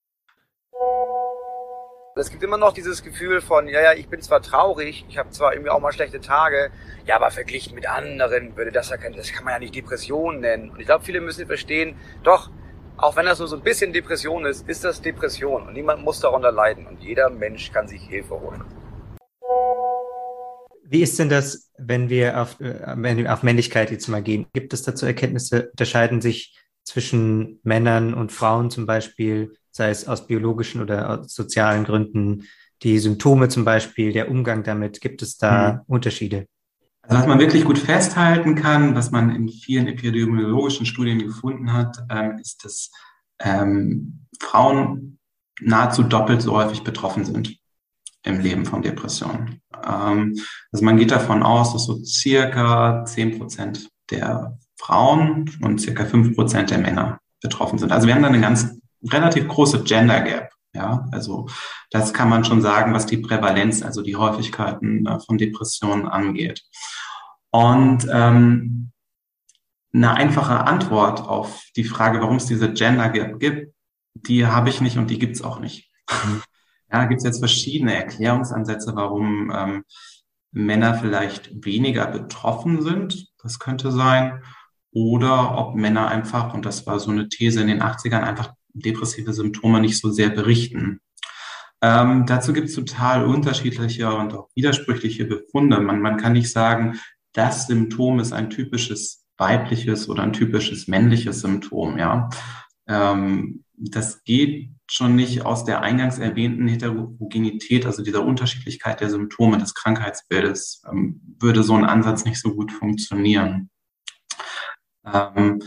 Es 2.16 2.30
gibt 2.30 2.44
immer 2.44 2.58
noch 2.58 2.74
dieses 2.74 3.04
Gefühl 3.04 3.42
von, 3.42 3.68
ja, 3.68 3.82
ja, 3.82 3.94
ich 3.94 4.08
bin 4.08 4.22
zwar 4.22 4.42
traurig, 4.42 5.06
ich 5.10 5.18
habe 5.18 5.30
zwar 5.32 5.54
irgendwie 5.54 5.70
auch 5.70 5.80
mal 5.80 5.92
schlechte 5.92 6.20
Tage, 6.20 6.72
ja, 7.06 7.16
aber 7.16 7.32
verglichen 7.32 7.74
mit 7.74 7.90
anderen 7.90 8.56
würde 8.56 8.72
das 8.72 8.90
ja 8.90 8.98
kein, 8.98 9.14
das 9.14 9.32
kann 9.32 9.44
man 9.44 9.54
ja 9.54 9.60
nicht 9.60 9.76
Depression 9.76 10.40
nennen. 10.40 10.70
Und 10.70 10.80
ich 10.80 10.86
glaube, 10.86 11.04
viele 11.04 11.22
müssen 11.22 11.48
verstehen, 11.48 11.96
doch, 12.24 12.50
auch 12.98 13.16
wenn 13.16 13.26
das 13.26 13.40
nur 13.40 13.48
so 13.48 13.56
ein 13.56 13.64
bisschen 13.64 13.94
Depression 13.94 14.46
ist, 14.46 14.68
ist 14.68 14.84
das 14.84 15.02
Depression 15.02 15.68
und 15.68 15.74
niemand 15.74 16.04
muss 16.04 16.20
darunter 16.20 16.52
leiden 16.52 16.86
und 16.86 17.02
jeder 17.02 17.30
Mensch 17.30 17.72
kann 17.72 17.88
sich 17.88 18.02
Hilfe 18.04 18.40
holen. 18.40 18.64
Wie 20.92 21.02
ist 21.02 21.18
denn 21.18 21.30
das, 21.30 21.72
wenn 21.78 22.10
wir 22.10 22.42
auf, 22.42 22.60
äh, 22.60 22.96
wenn 22.98 23.26
auf 23.26 23.44
Männlichkeit 23.44 23.92
jetzt 23.92 24.10
mal 24.10 24.22
gehen? 24.22 24.48
Gibt 24.52 24.74
es 24.74 24.84
dazu 24.84 25.06
Erkenntnisse, 25.06 25.70
unterscheiden 25.70 26.20
sich 26.20 26.60
zwischen 26.84 27.62
Männern 27.64 28.14
und 28.14 28.34
Frauen 28.34 28.70
zum 28.70 28.86
Beispiel, 28.86 29.56
sei 29.72 29.90
es 29.90 30.06
aus 30.06 30.28
biologischen 30.28 30.82
oder 30.82 31.22
aus 31.22 31.34
sozialen 31.34 31.86
Gründen, 31.86 32.44
die 32.84 33.00
Symptome 33.00 33.48
zum 33.48 33.64
Beispiel, 33.64 34.12
der 34.12 34.30
Umgang 34.30 34.64
damit, 34.64 35.00
gibt 35.00 35.22
es 35.22 35.38
da 35.38 35.74
mhm. 35.74 35.80
Unterschiede? 35.88 36.48
Also 37.04 37.20
was 37.20 37.28
man 37.28 37.40
wirklich 37.40 37.64
gut 37.64 37.80
festhalten 37.80 38.56
kann, 38.56 38.94
was 38.94 39.12
man 39.12 39.34
in 39.34 39.48
vielen 39.48 39.88
epidemiologischen 39.88 40.86
Studien 40.86 41.20
gefunden 41.20 41.72
hat, 41.72 42.04
ähm, 42.10 42.38
ist, 42.38 42.66
dass 42.66 42.92
ähm, 43.40 44.26
Frauen 44.42 45.20
nahezu 45.62 46.04
doppelt 46.04 46.42
so 46.42 46.54
häufig 46.54 46.84
betroffen 46.84 47.24
sind 47.24 47.61
im 48.24 48.40
Leben 48.40 48.66
von 48.66 48.82
Depressionen. 48.82 49.62
Ähm, 49.84 50.40
also 50.72 50.86
man 50.86 50.98
geht 50.98 51.12
davon 51.12 51.44
aus, 51.44 51.74
dass 51.74 51.86
so 51.86 52.04
circa 52.04 53.04
zehn 53.06 53.38
Prozent 53.38 53.90
der 54.10 54.58
Frauen 54.78 55.50
und 55.62 55.80
circa 55.80 56.06
fünf 56.06 56.36
Prozent 56.36 56.70
der 56.72 56.80
Männer 56.80 57.20
betroffen 57.42 57.80
sind. 57.80 57.92
Also 57.92 58.08
wir 58.08 58.16
haben 58.16 58.22
da 58.22 58.30
eine 58.30 58.42
ganz 58.42 58.78
relativ 59.04 59.48
große 59.48 59.84
Gender 59.84 60.22
Gap. 60.22 60.50
Ja, 60.74 61.06
also 61.12 61.48
das 61.90 62.14
kann 62.14 62.30
man 62.30 62.46
schon 62.46 62.62
sagen, 62.62 62.94
was 62.94 63.06
die 63.06 63.18
Prävalenz, 63.18 63.84
also 63.84 64.02
die 64.02 64.16
Häufigkeiten 64.16 65.06
äh, 65.06 65.20
von 65.20 65.38
Depressionen 65.38 66.08
angeht. 66.08 66.64
Und 67.52 68.08
ähm, 68.10 68.92
eine 69.94 70.14
einfache 70.14 70.66
Antwort 70.66 71.20
auf 71.22 71.62
die 71.76 71.84
Frage, 71.84 72.22
warum 72.22 72.38
es 72.38 72.46
diese 72.46 72.72
Gender 72.72 73.10
Gap 73.10 73.40
gibt, 73.40 73.74
die 74.14 74.48
habe 74.48 74.70
ich 74.70 74.80
nicht 74.80 74.98
und 74.98 75.10
die 75.10 75.20
gibt's 75.20 75.42
auch 75.42 75.60
nicht. 75.60 75.92
Mhm. 76.10 76.42
Ja, 76.92 77.06
gibt 77.06 77.20
es 77.20 77.26
jetzt 77.26 77.40
verschiedene 77.40 77.96
Erklärungsansätze, 77.96 78.96
warum 78.96 79.52
ähm, 79.56 79.84
Männer 80.52 80.96
vielleicht 80.96 81.66
weniger 81.66 82.08
betroffen 82.08 82.82
sind. 82.82 83.28
Das 83.42 83.60
könnte 83.60 83.92
sein. 83.92 84.42
Oder 84.92 85.58
ob 85.58 85.76
Männer 85.76 86.10
einfach, 86.10 86.54
und 86.54 86.66
das 86.66 86.86
war 86.86 87.00
so 87.00 87.12
eine 87.12 87.30
These 87.30 87.62
in 87.62 87.68
den 87.68 87.82
80ern, 87.82 88.22
einfach 88.22 88.54
depressive 88.74 89.34
Symptome 89.34 89.80
nicht 89.80 90.00
so 90.00 90.12
sehr 90.12 90.30
berichten. 90.30 91.00
Ähm, 91.82 92.26
dazu 92.26 92.54
gibt 92.54 92.68
es 92.68 92.76
total 92.76 93.26
unterschiedliche 93.26 94.14
und 94.14 94.34
auch 94.34 94.50
widersprüchliche 94.54 95.26
Befunde. 95.26 95.80
Man, 95.80 96.02
man 96.02 96.18
kann 96.18 96.34
nicht 96.34 96.52
sagen, 96.52 97.00
das 97.34 97.68
Symptom 97.68 98.20
ist 98.20 98.34
ein 98.34 98.50
typisches 98.50 99.26
weibliches 99.38 100.08
oder 100.08 100.24
ein 100.24 100.34
typisches 100.34 100.88
männliches 100.88 101.42
Symptom. 101.42 101.98
Ja, 101.98 102.30
ähm, 102.88 103.64
das 103.76 104.24
geht 104.24 104.70
schon 104.92 105.16
nicht 105.16 105.46
aus 105.46 105.64
der 105.64 105.82
eingangs 105.82 106.20
erwähnten 106.20 106.68
Heterogenität, 106.68 107.86
also 107.86 108.04
dieser 108.04 108.26
Unterschiedlichkeit 108.26 109.00
der 109.00 109.10
Symptome 109.10 109.58
des 109.58 109.74
Krankheitsbildes, 109.74 110.84
ähm, 110.92 111.22
würde 111.40 111.64
so 111.64 111.76
ein 111.76 111.86
Ansatz 111.86 112.26
nicht 112.26 112.42
so 112.42 112.54
gut 112.54 112.74
funktionieren. 112.74 113.70
Ähm, 115.06 115.64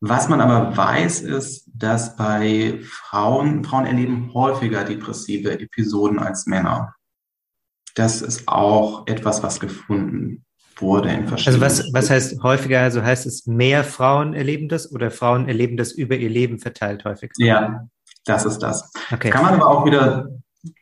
was 0.00 0.28
man 0.28 0.40
aber 0.40 0.76
weiß, 0.76 1.20
ist, 1.20 1.70
dass 1.72 2.16
bei 2.16 2.80
Frauen, 2.82 3.62
Frauen 3.62 3.86
erleben 3.86 4.34
häufiger 4.34 4.84
depressive 4.84 5.58
Episoden 5.60 6.18
als 6.18 6.46
Männer. 6.46 6.94
Das 7.94 8.22
ist 8.22 8.48
auch 8.48 9.06
etwas, 9.06 9.44
was 9.44 9.60
gefunden 9.60 10.44
wurde 10.76 11.10
in 11.10 11.28
verschiedenen. 11.28 11.62
Also 11.62 11.84
was, 11.84 11.92
was 11.94 12.10
heißt 12.10 12.42
häufiger? 12.42 12.80
Also 12.80 13.04
heißt 13.04 13.24
es, 13.24 13.46
mehr 13.46 13.84
Frauen 13.84 14.34
erleben 14.34 14.68
das 14.68 14.90
oder 14.90 15.12
Frauen 15.12 15.46
erleben 15.46 15.76
das 15.76 15.92
über 15.92 16.16
ihr 16.16 16.28
Leben 16.28 16.58
verteilt 16.58 17.04
häufig? 17.04 17.30
Ja, 17.38 17.88
das 18.24 18.44
ist 18.44 18.58
das. 18.58 18.92
Okay. 19.12 19.30
Kann 19.30 19.44
man 19.44 19.54
aber 19.54 19.68
auch 19.68 19.84
wieder 19.86 20.28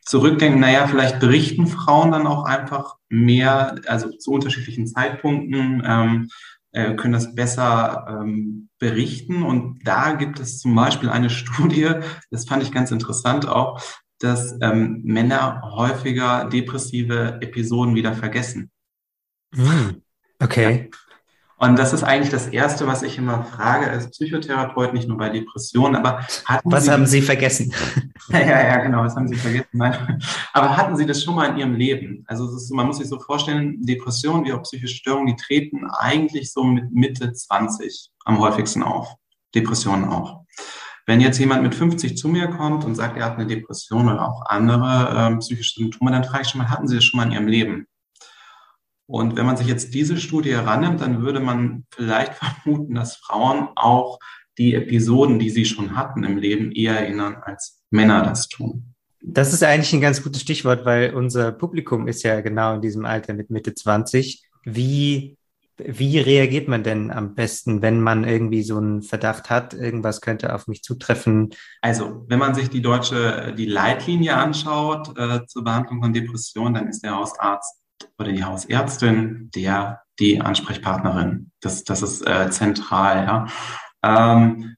zurückdenken, 0.05 0.61
naja, 0.61 0.87
vielleicht 0.87 1.19
berichten 1.19 1.67
Frauen 1.67 2.11
dann 2.11 2.27
auch 2.27 2.43
einfach 2.45 2.95
mehr, 3.09 3.75
also 3.87 4.09
zu 4.09 4.31
unterschiedlichen 4.31 4.87
Zeitpunkten, 4.87 5.83
ähm, 5.85 6.29
äh, 6.71 6.95
können 6.95 7.13
das 7.13 7.35
besser 7.35 8.05
ähm, 8.09 8.69
berichten. 8.79 9.43
Und 9.43 9.79
da 9.83 10.13
gibt 10.13 10.39
es 10.39 10.59
zum 10.59 10.73
Beispiel 10.75 11.09
eine 11.09 11.29
Studie, 11.29 11.91
das 12.31 12.45
fand 12.45 12.63
ich 12.63 12.71
ganz 12.71 12.91
interessant 12.91 13.47
auch, 13.47 13.81
dass 14.19 14.57
ähm, 14.61 15.01
Männer 15.03 15.61
häufiger 15.75 16.45
depressive 16.45 17.39
Episoden 17.41 17.95
wieder 17.95 18.13
vergessen. 18.13 18.71
Hm. 19.53 20.01
Okay. 20.39 20.89
Ja. 20.91 20.97
Und 21.63 21.79
das 21.79 21.93
ist 21.93 22.03
eigentlich 22.03 22.29
das 22.29 22.47
Erste, 22.47 22.87
was 22.87 23.03
ich 23.03 23.17
immer 23.17 23.45
frage 23.45 23.89
als 23.89 24.09
Psychotherapeut, 24.09 24.93
nicht 24.93 25.07
nur 25.07 25.17
bei 25.17 25.29
Depressionen, 25.29 25.95
aber 25.95 26.19
hatten 26.43 26.69
Was 26.69 26.83
Sie 26.83 26.91
haben 26.91 27.05
Sie 27.05 27.21
vergessen? 27.21 27.73
ja, 28.29 28.39
ja, 28.39 28.77
genau, 28.79 29.01
was 29.01 29.15
haben 29.15 29.29
Sie 29.29 29.37
vergessen? 29.37 29.69
Nein. 29.71 30.21
Aber 30.51 30.75
hatten 30.75 30.97
Sie 30.97 31.05
das 31.05 31.23
schon 31.23 31.35
mal 31.35 31.45
in 31.45 31.57
Ihrem 31.57 31.75
Leben? 31.75 32.25
Also 32.27 32.53
ist, 32.53 32.69
man 32.73 32.87
muss 32.87 32.97
sich 32.97 33.07
so 33.07 33.17
vorstellen, 33.17 33.81
Depressionen 33.81 34.43
wie 34.43 34.51
auch 34.51 34.63
psychische 34.63 34.95
Störungen, 34.95 35.27
die 35.27 35.41
treten 35.41 35.89
eigentlich 35.89 36.51
so 36.51 36.65
mit 36.65 36.91
Mitte 36.91 37.31
20 37.31 38.09
am 38.25 38.39
häufigsten 38.39 38.83
auf. 38.83 39.15
Depressionen 39.55 40.03
auch. 40.09 40.43
Wenn 41.05 41.21
jetzt 41.21 41.39
jemand 41.39 41.63
mit 41.63 41.75
50 41.75 42.17
zu 42.17 42.27
mir 42.27 42.49
kommt 42.49 42.83
und 42.83 42.95
sagt, 42.95 43.15
er 43.15 43.23
hat 43.23 43.35
eine 43.35 43.47
Depression 43.47 44.09
oder 44.09 44.27
auch 44.27 44.45
andere 44.47 45.13
ähm, 45.15 45.39
psychische 45.39 45.75
Symptome, 45.75 46.11
dann 46.11 46.25
frage 46.25 46.41
ich 46.41 46.49
schon 46.49 46.59
mal, 46.59 46.69
hatten 46.69 46.89
Sie 46.89 46.95
das 46.95 47.05
schon 47.05 47.19
mal 47.19 47.27
in 47.27 47.31
Ihrem 47.31 47.47
Leben? 47.47 47.87
Und 49.13 49.35
wenn 49.35 49.45
man 49.45 49.57
sich 49.57 49.67
jetzt 49.67 49.93
diese 49.93 50.17
Studie 50.17 50.53
herannimmt, 50.53 50.99
dann 50.99 51.21
würde 51.21 51.39
man 51.39 51.85
vielleicht 51.91 52.33
vermuten, 52.63 52.95
dass 52.95 53.17
Frauen 53.17 53.67
auch 53.75 54.17
die 54.57 54.73
Episoden, 54.73 55.37
die 55.37 55.51
sie 55.51 55.65
schon 55.65 55.95
hatten 55.95 56.23
im 56.23 56.37
Leben, 56.37 56.71
eher 56.71 56.99
erinnern, 56.99 57.37
als 57.43 57.83
Männer 57.91 58.23
das 58.23 58.47
tun. 58.47 58.95
Das 59.21 59.53
ist 59.53 59.63
eigentlich 59.63 59.93
ein 59.93 60.01
ganz 60.01 60.23
gutes 60.23 60.41
Stichwort, 60.41 60.83
weil 60.83 61.13
unser 61.13 61.51
Publikum 61.51 62.07
ist 62.07 62.23
ja 62.23 62.41
genau 62.41 62.73
in 62.73 62.81
diesem 62.81 63.05
Alter 63.05 63.35
mit 63.35 63.51
Mitte 63.51 63.75
20. 63.75 64.45
Wie, 64.63 65.37
wie 65.77 66.17
reagiert 66.17 66.67
man 66.67 66.81
denn 66.81 67.11
am 67.11 67.35
besten, 67.35 67.83
wenn 67.83 68.01
man 68.01 68.23
irgendwie 68.23 68.63
so 68.63 68.77
einen 68.77 69.03
Verdacht 69.03 69.51
hat, 69.51 69.75
irgendwas 69.75 70.21
könnte 70.21 70.55
auf 70.55 70.65
mich 70.65 70.81
zutreffen? 70.81 71.51
Also, 71.81 72.25
wenn 72.29 72.39
man 72.39 72.55
sich 72.55 72.71
die 72.71 72.81
deutsche, 72.81 73.53
die 73.55 73.67
Leitlinie 73.67 74.35
anschaut 74.35 75.15
äh, 75.19 75.45
zur 75.45 75.63
Behandlung 75.63 76.01
von 76.01 76.13
Depressionen, 76.13 76.73
dann 76.73 76.87
ist 76.87 77.03
der 77.03 77.15
Hausarzt 77.15 77.82
oder 78.17 78.31
die 78.31 78.43
Hausärztin, 78.43 79.49
der, 79.53 80.01
die 80.19 80.41
Ansprechpartnerin. 80.41 81.51
Das, 81.61 81.83
das 81.83 82.01
ist 82.01 82.21
äh, 82.27 82.49
zentral, 82.49 83.25
ja. 83.25 83.47
Ähm, 84.03 84.75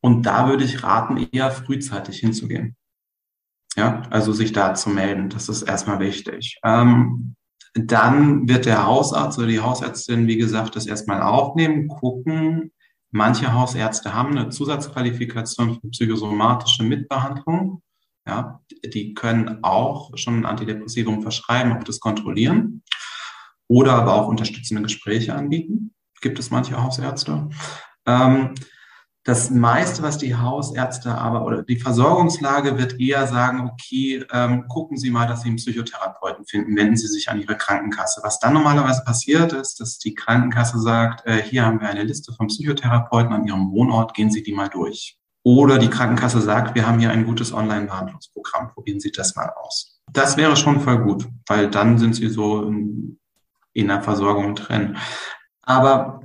und 0.00 0.24
da 0.24 0.48
würde 0.48 0.64
ich 0.64 0.82
raten, 0.82 1.28
eher 1.32 1.50
frühzeitig 1.50 2.18
hinzugehen. 2.18 2.76
Ja, 3.76 4.02
also 4.10 4.32
sich 4.32 4.52
da 4.52 4.74
zu 4.74 4.90
melden. 4.90 5.28
Das 5.28 5.48
ist 5.48 5.62
erstmal 5.62 6.00
wichtig. 6.00 6.58
Ähm, 6.64 7.36
dann 7.74 8.48
wird 8.48 8.66
der 8.66 8.84
Hausarzt 8.84 9.38
oder 9.38 9.46
die 9.46 9.60
Hausärztin, 9.60 10.26
wie 10.26 10.36
gesagt, 10.36 10.74
das 10.74 10.86
erstmal 10.86 11.22
aufnehmen, 11.22 11.88
gucken. 11.88 12.72
Manche 13.12 13.52
Hausärzte 13.52 14.14
haben 14.14 14.36
eine 14.36 14.48
Zusatzqualifikation 14.48 15.80
für 15.80 15.88
psychosomatische 15.88 16.82
Mitbehandlung. 16.82 17.82
Ja, 18.30 18.60
die 18.84 19.12
können 19.14 19.64
auch 19.64 20.16
schon 20.16 20.38
ein 20.38 20.46
Antidepressivum 20.46 21.20
verschreiben, 21.20 21.72
auch 21.72 21.82
das 21.82 21.98
kontrollieren 21.98 22.84
oder 23.66 23.94
aber 23.94 24.14
auch 24.14 24.28
unterstützende 24.28 24.82
Gespräche 24.82 25.34
anbieten. 25.34 25.94
Gibt 26.20 26.38
es 26.38 26.52
manche 26.52 26.80
Hausärzte. 26.80 27.48
Ähm, 28.06 28.54
das 29.24 29.50
meiste, 29.50 30.04
was 30.04 30.16
die 30.16 30.36
Hausärzte 30.36 31.12
aber 31.12 31.44
oder 31.44 31.64
die 31.64 31.80
Versorgungslage 31.80 32.78
wird 32.78 33.00
eher 33.00 33.26
sagen, 33.26 33.68
okay, 33.68 34.24
ähm, 34.32 34.68
gucken 34.68 34.96
Sie 34.96 35.10
mal, 35.10 35.26
dass 35.26 35.42
Sie 35.42 35.48
einen 35.48 35.56
Psychotherapeuten 35.56 36.46
finden, 36.46 36.76
wenden 36.76 36.96
Sie 36.96 37.08
sich 37.08 37.28
an 37.28 37.40
Ihre 37.40 37.56
Krankenkasse. 37.56 38.20
Was 38.22 38.38
dann 38.38 38.54
normalerweise 38.54 39.02
passiert 39.04 39.52
ist, 39.52 39.80
dass 39.80 39.98
die 39.98 40.14
Krankenkasse 40.14 40.78
sagt, 40.78 41.26
äh, 41.26 41.42
hier 41.42 41.66
haben 41.66 41.80
wir 41.80 41.88
eine 41.88 42.04
Liste 42.04 42.32
von 42.32 42.46
Psychotherapeuten 42.46 43.32
an 43.32 43.44
Ihrem 43.44 43.72
Wohnort, 43.72 44.14
gehen 44.14 44.30
Sie 44.30 44.44
die 44.44 44.52
mal 44.52 44.68
durch. 44.68 45.19
Oder 45.42 45.78
die 45.78 45.88
Krankenkasse 45.88 46.40
sagt, 46.40 46.74
wir 46.74 46.86
haben 46.86 46.98
hier 46.98 47.10
ein 47.10 47.24
gutes 47.24 47.52
Online-Behandlungsprogramm, 47.52 48.72
probieren 48.74 49.00
Sie 49.00 49.10
das 49.10 49.36
mal 49.36 49.50
aus. 49.56 50.00
Das 50.12 50.36
wäre 50.36 50.56
schon 50.56 50.80
voll 50.80 50.98
gut, 50.98 51.26
weil 51.46 51.70
dann 51.70 51.98
sind 51.98 52.14
Sie 52.14 52.28
so 52.28 52.62
in, 52.62 53.18
der 53.74 54.02
Versorgung 54.02 54.54
drin. 54.54 54.98
Aber 55.62 56.22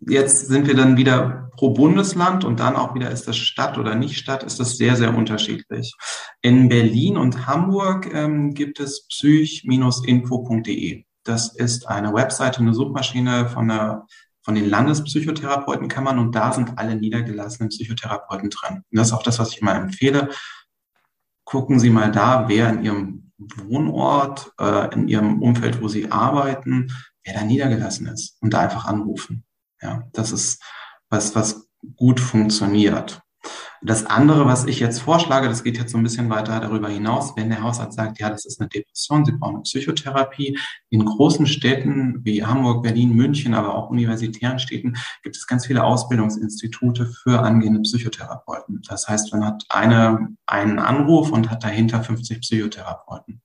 jetzt 0.00 0.48
sind 0.48 0.66
wir 0.66 0.74
dann 0.74 0.96
wieder 0.98 1.50
pro 1.56 1.70
Bundesland 1.70 2.44
und 2.44 2.60
dann 2.60 2.76
auch 2.76 2.94
wieder 2.94 3.10
ist 3.10 3.26
das 3.26 3.38
Stadt 3.38 3.78
oder 3.78 3.94
nicht 3.94 4.18
Stadt, 4.18 4.42
ist 4.42 4.60
das 4.60 4.76
sehr, 4.76 4.96
sehr 4.96 5.16
unterschiedlich. 5.16 5.94
In 6.42 6.68
Berlin 6.68 7.16
und 7.16 7.46
Hamburg 7.46 8.12
ähm, 8.12 8.52
gibt 8.52 8.78
es 8.80 9.06
psych-info.de. 9.08 11.04
Das 11.24 11.54
ist 11.54 11.88
eine 11.88 12.12
Webseite, 12.12 12.60
eine 12.60 12.74
Suchmaschine 12.74 13.48
von, 13.48 13.68
der, 13.68 14.06
von 14.46 14.54
den 14.54 14.70
Landespsychotherapeutenkammern 14.70 16.20
und 16.20 16.36
da 16.36 16.52
sind 16.52 16.78
alle 16.78 16.94
niedergelassenen 16.94 17.68
Psychotherapeuten 17.68 18.48
drin. 18.48 18.76
Und 18.76 18.96
das 18.96 19.08
ist 19.08 19.12
auch 19.12 19.24
das, 19.24 19.40
was 19.40 19.50
ich 19.50 19.60
immer 19.60 19.74
empfehle. 19.74 20.28
Gucken 21.42 21.80
Sie 21.80 21.90
mal 21.90 22.12
da, 22.12 22.48
wer 22.48 22.70
in 22.70 22.84
Ihrem 22.84 23.32
Wohnort, 23.38 24.52
äh, 24.60 24.94
in 24.94 25.08
Ihrem 25.08 25.42
Umfeld, 25.42 25.82
wo 25.82 25.88
Sie 25.88 26.12
arbeiten, 26.12 26.92
wer 27.24 27.34
da 27.34 27.42
niedergelassen 27.42 28.06
ist 28.06 28.40
und 28.40 28.54
da 28.54 28.60
einfach 28.60 28.84
anrufen. 28.84 29.44
Ja, 29.82 30.04
das 30.12 30.30
ist 30.30 30.62
was, 31.10 31.34
was 31.34 31.68
gut 31.96 32.20
funktioniert. 32.20 33.22
Das 33.82 34.06
andere, 34.06 34.46
was 34.46 34.64
ich 34.64 34.80
jetzt 34.80 35.00
vorschlage, 35.00 35.48
das 35.48 35.62
geht 35.62 35.78
jetzt 35.78 35.92
so 35.92 35.98
ein 35.98 36.02
bisschen 36.02 36.30
weiter 36.30 36.58
darüber 36.60 36.88
hinaus, 36.88 37.36
wenn 37.36 37.50
der 37.50 37.62
Hausarzt 37.62 37.96
sagt, 37.96 38.18
ja, 38.18 38.30
das 38.30 38.44
ist 38.44 38.60
eine 38.60 38.68
Depression, 38.68 39.24
Sie 39.24 39.32
brauchen 39.32 39.56
eine 39.56 39.62
Psychotherapie. 39.62 40.58
In 40.90 41.04
großen 41.04 41.46
Städten 41.46 42.20
wie 42.24 42.44
Hamburg, 42.44 42.82
Berlin, 42.82 43.14
München, 43.14 43.54
aber 43.54 43.74
auch 43.74 43.90
universitären 43.90 44.58
Städten 44.58 44.96
gibt 45.22 45.36
es 45.36 45.46
ganz 45.46 45.66
viele 45.66 45.84
Ausbildungsinstitute 45.84 47.06
für 47.06 47.40
angehende 47.40 47.80
Psychotherapeuten. 47.80 48.82
Das 48.88 49.08
heißt, 49.08 49.32
man 49.32 49.44
hat 49.44 49.64
eine, 49.68 50.28
einen 50.46 50.78
Anruf 50.78 51.30
und 51.30 51.50
hat 51.50 51.62
dahinter 51.62 52.02
50 52.02 52.40
Psychotherapeuten 52.40 53.42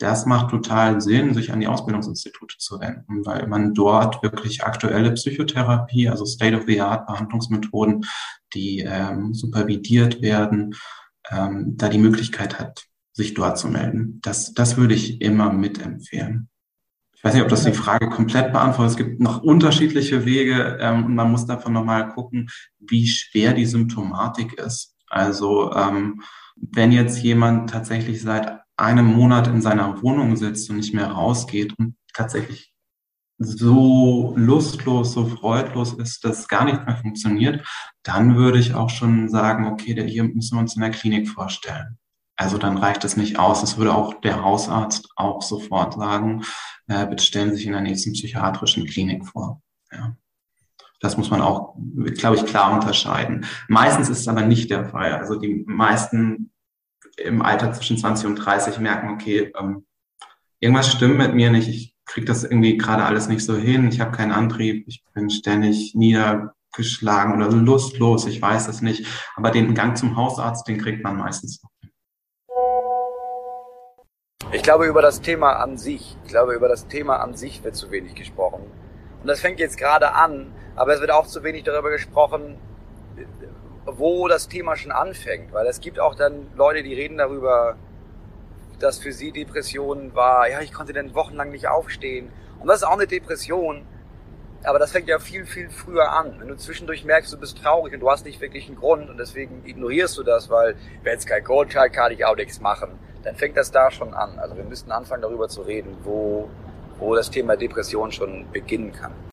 das 0.00 0.24
macht 0.24 0.50
total 0.50 1.00
Sinn, 1.00 1.34
sich 1.34 1.52
an 1.52 1.60
die 1.60 1.66
Ausbildungsinstitute 1.66 2.56
zu 2.58 2.80
wenden, 2.80 3.26
weil 3.26 3.46
man 3.46 3.74
dort 3.74 4.22
wirklich 4.22 4.64
aktuelle 4.64 5.12
Psychotherapie, 5.12 6.08
also 6.08 6.24
State-of-the-Art-Behandlungsmethoden, 6.24 8.06
die 8.54 8.80
ähm, 8.80 9.34
supervidiert 9.34 10.22
werden, 10.22 10.74
ähm, 11.30 11.76
da 11.76 11.90
die 11.90 11.98
Möglichkeit 11.98 12.58
hat, 12.58 12.86
sich 13.12 13.34
dort 13.34 13.58
zu 13.58 13.68
melden. 13.68 14.20
Das, 14.22 14.54
das 14.54 14.78
würde 14.78 14.94
ich 14.94 15.20
immer 15.20 15.52
mitempfehlen. 15.52 16.48
Ich 17.14 17.22
weiß 17.22 17.34
nicht, 17.34 17.42
ob 17.42 17.50
das 17.50 17.64
die 17.64 17.72
Frage 17.74 18.08
komplett 18.08 18.52
beantwortet. 18.52 18.92
Es 18.92 18.96
gibt 18.96 19.20
noch 19.20 19.42
unterschiedliche 19.42 20.24
Wege 20.24 20.78
ähm, 20.80 21.04
und 21.04 21.14
man 21.14 21.30
muss 21.30 21.44
davon 21.44 21.74
nochmal 21.74 22.08
gucken, 22.08 22.48
wie 22.78 23.06
schwer 23.06 23.52
die 23.52 23.66
Symptomatik 23.66 24.54
ist. 24.54 24.96
Also 25.08 25.74
ähm, 25.74 26.22
wenn 26.56 26.90
jetzt 26.90 27.22
jemand 27.22 27.68
tatsächlich 27.68 28.22
seit 28.22 28.60
einem 28.80 29.06
Monat 29.06 29.46
in 29.46 29.62
seiner 29.62 30.02
Wohnung 30.02 30.36
sitzt 30.36 30.70
und 30.70 30.76
nicht 30.76 30.94
mehr 30.94 31.08
rausgeht 31.08 31.78
und 31.78 31.96
tatsächlich 32.14 32.72
so 33.38 34.34
lustlos, 34.36 35.14
so 35.14 35.26
freudlos 35.26 35.94
ist, 35.94 36.24
dass 36.24 36.46
gar 36.46 36.64
nichts 36.64 36.84
mehr 36.84 36.96
funktioniert, 36.96 37.66
dann 38.02 38.36
würde 38.36 38.58
ich 38.58 38.74
auch 38.74 38.90
schon 38.90 39.30
sagen, 39.30 39.66
okay, 39.66 39.94
der 39.94 40.04
hier 40.04 40.24
müssen 40.24 40.56
wir 40.56 40.60
uns 40.60 40.76
in 40.76 40.82
der 40.82 40.90
Klinik 40.90 41.28
vorstellen. 41.28 41.98
Also 42.36 42.58
dann 42.58 42.78
reicht 42.78 43.04
es 43.04 43.16
nicht 43.16 43.38
aus. 43.38 43.60
Das 43.60 43.76
würde 43.78 43.94
auch 43.94 44.20
der 44.20 44.42
Hausarzt 44.42 45.08
auch 45.16 45.42
sofort 45.42 45.94
sagen, 45.94 46.42
äh, 46.86 47.06
bitte 47.06 47.24
stellen 47.24 47.50
Sie 47.50 47.56
sich 47.56 47.66
in 47.66 47.72
der 47.72 47.82
nächsten 47.82 48.12
psychiatrischen 48.12 48.86
Klinik 48.86 49.26
vor. 49.26 49.62
Ja. 49.92 50.16
Das 51.00 51.16
muss 51.16 51.30
man 51.30 51.40
auch, 51.40 51.76
glaube 52.16 52.36
ich, 52.36 52.44
klar 52.44 52.72
unterscheiden. 52.72 53.46
Meistens 53.68 54.10
ist 54.10 54.20
es 54.20 54.28
aber 54.28 54.42
nicht 54.42 54.70
der 54.70 54.84
Fall. 54.86 55.14
Also 55.14 55.38
die 55.38 55.64
meisten 55.66 56.49
im 57.24 57.42
Alter 57.42 57.72
zwischen 57.72 57.98
20 57.98 58.26
und 58.26 58.36
30 58.36 58.78
merken, 58.78 59.10
okay, 59.10 59.52
ähm, 59.58 59.86
irgendwas 60.58 60.90
stimmt 60.90 61.18
mit 61.18 61.34
mir 61.34 61.50
nicht, 61.50 61.68
ich 61.68 61.94
kriege 62.06 62.26
das 62.26 62.44
irgendwie 62.44 62.76
gerade 62.76 63.04
alles 63.04 63.28
nicht 63.28 63.44
so 63.44 63.56
hin, 63.56 63.88
ich 63.88 64.00
habe 64.00 64.16
keinen 64.16 64.32
Antrieb, 64.32 64.84
ich 64.88 65.04
bin 65.14 65.30
ständig 65.30 65.94
niedergeschlagen 65.94 67.34
oder 67.34 67.50
lustlos, 67.52 68.26
ich 68.26 68.42
weiß 68.42 68.68
es 68.68 68.82
nicht. 68.82 69.06
Aber 69.36 69.50
den 69.50 69.74
Gang 69.74 69.96
zum 69.96 70.16
Hausarzt, 70.16 70.66
den 70.66 70.78
kriegt 70.78 71.04
man 71.04 71.16
meistens 71.16 71.62
noch. 71.62 71.70
Ich 74.52 74.62
glaube, 74.64 74.86
über 74.86 75.00
das 75.00 75.20
Thema 75.20 75.52
an 75.52 75.78
sich, 75.78 76.16
ich 76.24 76.30
glaube, 76.30 76.54
über 76.54 76.68
das 76.68 76.88
Thema 76.88 77.18
an 77.18 77.34
sich 77.34 77.62
wird 77.62 77.76
zu 77.76 77.92
wenig 77.92 78.16
gesprochen. 78.16 78.62
Und 79.20 79.28
das 79.28 79.40
fängt 79.40 79.60
jetzt 79.60 79.78
gerade 79.78 80.12
an, 80.12 80.52
aber 80.74 80.94
es 80.94 81.00
wird 81.00 81.12
auch 81.12 81.26
zu 81.26 81.44
wenig 81.44 81.62
darüber 81.62 81.90
gesprochen, 81.90 82.58
wo 83.86 84.28
das 84.28 84.48
Thema 84.48 84.76
schon 84.76 84.92
anfängt, 84.92 85.52
weil 85.52 85.66
es 85.66 85.80
gibt 85.80 85.98
auch 85.98 86.14
dann 86.14 86.46
Leute, 86.56 86.82
die 86.82 86.94
reden 86.94 87.18
darüber, 87.18 87.76
dass 88.78 88.98
für 88.98 89.12
sie 89.12 89.32
Depression 89.32 90.14
war, 90.14 90.48
ja, 90.48 90.60
ich 90.60 90.72
konnte 90.72 90.92
dann 90.92 91.14
wochenlang 91.14 91.50
nicht 91.50 91.68
aufstehen. 91.68 92.30
Und 92.58 92.68
das 92.68 92.78
ist 92.78 92.84
auch 92.84 92.94
eine 92.94 93.06
Depression, 93.06 93.86
aber 94.64 94.78
das 94.78 94.92
fängt 94.92 95.08
ja 95.08 95.18
viel, 95.18 95.46
viel 95.46 95.70
früher 95.70 96.10
an. 96.12 96.36
Wenn 96.38 96.48
du 96.48 96.56
zwischendurch 96.56 97.04
merkst, 97.04 97.32
du 97.32 97.38
bist 97.38 97.58
traurig 97.58 97.94
und 97.94 98.00
du 98.00 98.10
hast 98.10 98.24
nicht 98.24 98.40
wirklich 98.40 98.66
einen 98.66 98.76
Grund 98.76 99.08
und 99.08 99.18
deswegen 99.18 99.62
ignorierst 99.64 100.18
du 100.18 100.22
das, 100.22 100.50
weil 100.50 100.76
wenn 101.02 101.16
es 101.16 101.26
kein 101.26 101.42
Grund 101.44 101.74
hat, 101.74 101.92
kann 101.92 102.12
ich 102.12 102.24
auch 102.24 102.36
nichts 102.36 102.60
machen, 102.60 102.98
dann 103.22 103.36
fängt 103.36 103.56
das 103.56 103.70
da 103.70 103.90
schon 103.90 104.14
an. 104.14 104.38
Also 104.38 104.56
wir 104.56 104.64
müssten 104.64 104.92
anfangen 104.92 105.22
darüber 105.22 105.48
zu 105.48 105.62
reden, 105.62 105.96
wo, 106.04 106.48
wo 106.98 107.14
das 107.14 107.30
Thema 107.30 107.56
Depression 107.56 108.12
schon 108.12 108.50
beginnen 108.52 108.92
kann. 108.92 109.29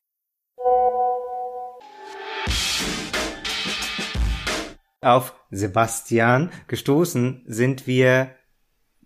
Auf 5.00 5.34
Sebastian 5.50 6.50
gestoßen 6.66 7.44
sind 7.46 7.86
wir 7.86 8.30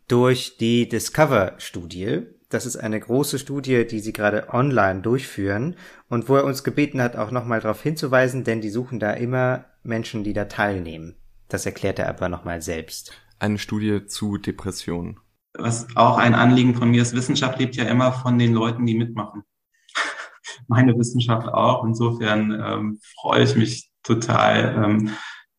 durch 0.08 0.56
die 0.56 0.88
Discover-Studie. 0.88 2.22
Das 2.48 2.64
ist 2.64 2.76
eine 2.76 2.98
große 2.98 3.38
Studie, 3.38 3.86
die 3.86 4.00
sie 4.00 4.12
gerade 4.12 4.48
online 4.50 5.02
durchführen 5.02 5.76
und 6.08 6.28
wo 6.28 6.36
er 6.36 6.44
uns 6.44 6.64
gebeten 6.64 7.02
hat, 7.02 7.16
auch 7.16 7.30
nochmal 7.30 7.60
darauf 7.60 7.82
hinzuweisen, 7.82 8.44
denn 8.44 8.60
die 8.60 8.70
suchen 8.70 9.00
da 9.00 9.12
immer 9.12 9.66
Menschen, 9.82 10.24
die 10.24 10.32
da 10.32 10.46
teilnehmen. 10.46 11.16
Das 11.48 11.66
erklärt 11.66 11.98
er 11.98 12.08
aber 12.08 12.30
nochmal 12.30 12.62
selbst. 12.62 13.12
Eine 13.38 13.58
Studie 13.58 14.06
zu 14.06 14.38
Depressionen. 14.38 15.20
Was 15.54 15.94
auch 15.96 16.16
ein 16.16 16.34
Anliegen 16.34 16.74
von 16.74 16.90
mir 16.90 17.02
ist, 17.02 17.14
Wissenschaft 17.14 17.58
lebt 17.58 17.76
ja 17.76 17.84
immer 17.84 18.12
von 18.12 18.38
den 18.38 18.54
Leuten, 18.54 18.86
die 18.86 18.94
mitmachen. 18.94 19.42
Meine 20.68 20.96
Wissenschaft 20.96 21.48
auch. 21.48 21.84
Insofern 21.84 22.50
ähm, 22.52 23.00
freue 23.20 23.42
ich 23.42 23.56
mich 23.56 23.90
total, 24.02 24.82
ähm, 24.82 25.10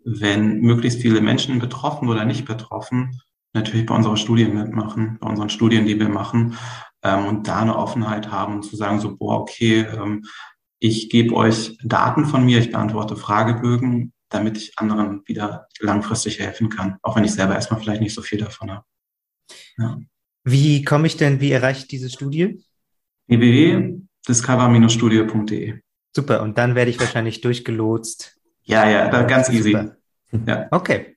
wenn 0.06 0.62
möglichst 0.62 1.02
viele 1.02 1.22
Menschen 1.22 1.60
betroffen 1.60 2.10
oder 2.10 2.26
nicht 2.26 2.46
betroffen 2.46 3.22
natürlich 3.54 3.86
bei 3.86 3.96
unserer 3.96 4.18
Studie 4.18 4.46
mitmachen, 4.46 5.18
bei 5.20 5.30
unseren 5.30 5.50
Studien, 5.50 5.86
die 5.86 6.00
wir 6.00 6.10
machen 6.10 6.58
ähm, 7.04 7.26
und 7.26 7.48
da 7.48 7.62
eine 7.62 7.78
Offenheit 7.78 8.32
haben 8.32 8.56
und 8.56 8.64
zu 8.64 8.76
sagen, 8.76 9.00
so, 9.00 9.16
boah, 9.16 9.42
okay, 9.42 9.82
ähm, 9.82 10.26
ich 10.80 11.10
gebe 11.10 11.36
euch 11.36 11.78
Daten 11.84 12.26
von 12.26 12.44
mir, 12.44 12.58
ich 12.60 12.72
beantworte 12.72 13.16
Fragebögen, 13.16 14.12
damit 14.30 14.58
ich 14.58 14.74
anderen 14.78 15.22
wieder 15.26 15.68
langfristig 15.80 16.40
helfen 16.40 16.68
kann, 16.70 16.98
auch 17.04 17.16
wenn 17.16 17.24
ich 17.24 17.34
selber 17.34 17.54
erstmal 17.56 17.80
vielleicht 17.80 18.02
nicht 18.02 18.16
so 18.16 18.22
viel 18.22 18.40
davon 18.40 18.72
habe. 18.72 18.84
Ja. 19.78 19.98
Wie 20.44 20.84
komme 20.84 21.08
ich 21.08 21.16
denn, 21.16 21.40
wie 21.40 21.52
erreiche 21.52 21.80
ich 21.82 21.88
diese 21.88 22.10
Studie? 22.10 22.62
www.discover-studie.de 23.28 25.80
Super, 26.16 26.44
und 26.44 26.58
dann 26.58 26.76
werde 26.76 26.92
ich 26.92 27.00
wahrscheinlich 27.00 27.40
durchgelotst 27.42 28.38
ja, 28.66 28.90
ja, 28.90 29.10
da 29.10 29.24
ganz 29.24 29.50
easy. 29.50 29.78
Ja. 30.48 30.68
Okay. 30.72 31.16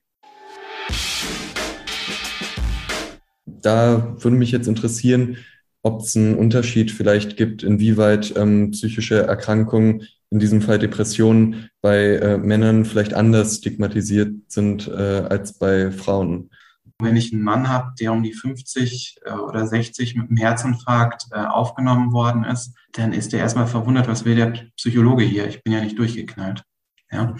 Da 3.45 4.15
würde 4.19 4.37
mich 4.37 4.51
jetzt 4.51 4.67
interessieren, 4.67 5.37
ob 5.81 6.01
es 6.01 6.15
einen 6.15 6.35
Unterschied 6.35 6.91
vielleicht 6.91 7.35
gibt, 7.35 7.63
inwieweit 7.63 8.35
ähm, 8.37 8.69
psychische 8.71 9.23
Erkrankungen, 9.25 10.03
in 10.29 10.37
diesem 10.39 10.61
Fall 10.61 10.77
Depressionen, 10.77 11.69
bei 11.81 12.17
äh, 12.17 12.37
Männern 12.37 12.85
vielleicht 12.85 13.15
anders 13.15 13.55
stigmatisiert 13.57 14.33
sind 14.47 14.87
äh, 14.87 15.25
als 15.27 15.57
bei 15.57 15.89
Frauen. 15.91 16.51
Wenn 16.99 17.15
ich 17.15 17.33
einen 17.33 17.43
Mann 17.43 17.69
habe, 17.69 17.93
der 17.99 18.11
um 18.11 18.21
die 18.21 18.33
50 18.33 19.19
äh, 19.23 19.31
oder 19.31 19.65
60 19.65 20.15
mit 20.15 20.29
einem 20.29 20.37
Herzinfarkt 20.37 21.27
äh, 21.31 21.39
aufgenommen 21.39 22.11
worden 22.11 22.43
ist, 22.43 22.75
dann 22.93 23.13
ist 23.13 23.33
der 23.33 23.39
erstmal 23.39 23.67
verwundert, 23.67 24.07
was 24.07 24.25
will 24.25 24.35
der 24.35 24.53
Psychologe 24.75 25.23
hier? 25.23 25.47
Ich 25.47 25.63
bin 25.63 25.73
ja 25.73 25.81
nicht 25.81 25.97
durchgeknallt. 25.97 26.63
Ja, 27.11 27.35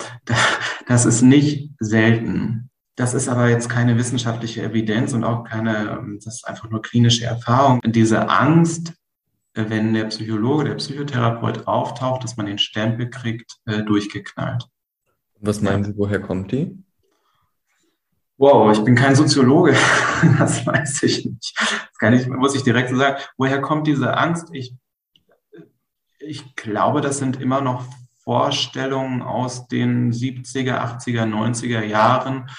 das 0.88 1.06
ist 1.06 1.22
nicht 1.22 1.72
selten. 1.80 2.70
Das 2.96 3.14
ist 3.14 3.28
aber 3.28 3.50
jetzt 3.50 3.70
keine 3.70 3.98
wissenschaftliche 3.98 4.64
Evidenz 4.64 5.14
und 5.14 5.24
auch 5.24 5.44
keine, 5.44 6.00
ähm, 6.00 6.20
das 6.24 6.38
ist 6.38 6.48
einfach 6.48 6.70
nur 6.70 6.82
klinische 6.82 7.26
Erfahrung. 7.26 7.80
Diese 7.86 8.28
Angst, 8.28 8.94
wenn 9.54 9.94
der 9.94 10.06
Psychologe, 10.06 10.64
der 10.66 10.76
Psychotherapeut 10.76 11.68
auftaucht, 11.68 12.24
dass 12.24 12.38
man 12.38 12.48
den 12.48 12.58
Stempel 12.58 13.10
kriegt, 13.10 13.58
äh, 13.66 13.84
durchgeknallt. 13.84 14.68
Was 15.40 15.62
meinen 15.62 15.84
Sie, 15.84 15.94
woher 15.96 16.20
kommt 16.20 16.52
die? 16.52 16.84
Wow, 18.38 18.72
ich 18.72 18.84
bin 18.84 18.96
kein 18.96 19.16
Soziologe, 19.16 19.76
das 20.38 20.66
weiß 20.66 21.04
ich 21.04 21.26
nicht. 21.26 21.54
Das 21.58 21.98
kann 22.00 22.14
ich, 22.14 22.28
muss 22.28 22.56
ich 22.56 22.64
direkt 22.64 22.90
so 22.90 22.96
sagen. 22.96 23.22
Woher 23.38 23.62
kommt 23.62 23.88
diese 23.88 24.16
Angst? 24.16 24.50
Ich, 24.54 24.76
ich 26.20 26.56
glaube, 26.56 27.02
das 27.02 27.18
sind 27.18 27.42
immer 27.42 27.62
noch 27.62 27.86
Vorstellungen 28.28 29.22
aus 29.22 29.70
den 29.70 30.12
70er, 30.12 30.82
80er, 31.00 31.24
90er 31.24 31.82
Jahren, 31.82 32.50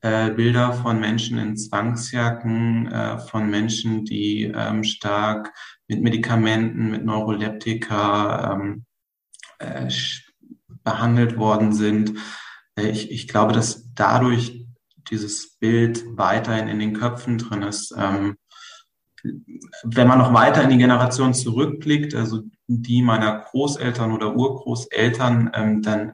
äh, 0.00 0.30
Bilder 0.30 0.72
von 0.72 0.98
Menschen 0.98 1.36
in 1.36 1.54
Zwangsjacken, 1.54 2.90
äh, 2.90 3.18
von 3.18 3.50
Menschen, 3.50 4.06
die 4.06 4.44
ähm, 4.44 4.84
stark 4.84 5.52
mit 5.86 6.00
Medikamenten, 6.00 6.90
mit 6.90 7.04
Neuroleptika 7.04 8.54
ähm, 8.54 8.86
äh, 9.58 9.90
behandelt 10.82 11.36
worden 11.36 11.74
sind. 11.74 12.14
Äh, 12.78 12.88
ich, 12.88 13.10
ich 13.10 13.28
glaube, 13.28 13.52
dass 13.52 13.92
dadurch 13.92 14.66
dieses 15.10 15.58
Bild 15.58 16.04
weiterhin 16.16 16.68
in 16.68 16.78
den 16.78 16.94
Köpfen 16.94 17.36
drin 17.36 17.64
ist. 17.64 17.94
Ähm, 17.98 18.38
wenn 19.84 20.08
man 20.08 20.18
noch 20.18 20.32
weiter 20.32 20.62
in 20.62 20.70
die 20.70 20.78
Generation 20.78 21.34
zurückblickt, 21.34 22.14
also 22.14 22.42
die 22.66 23.02
meiner 23.02 23.38
Großeltern 23.38 24.12
oder 24.12 24.34
Urgroßeltern, 24.34 25.50
ähm, 25.54 25.82
dann 25.82 26.12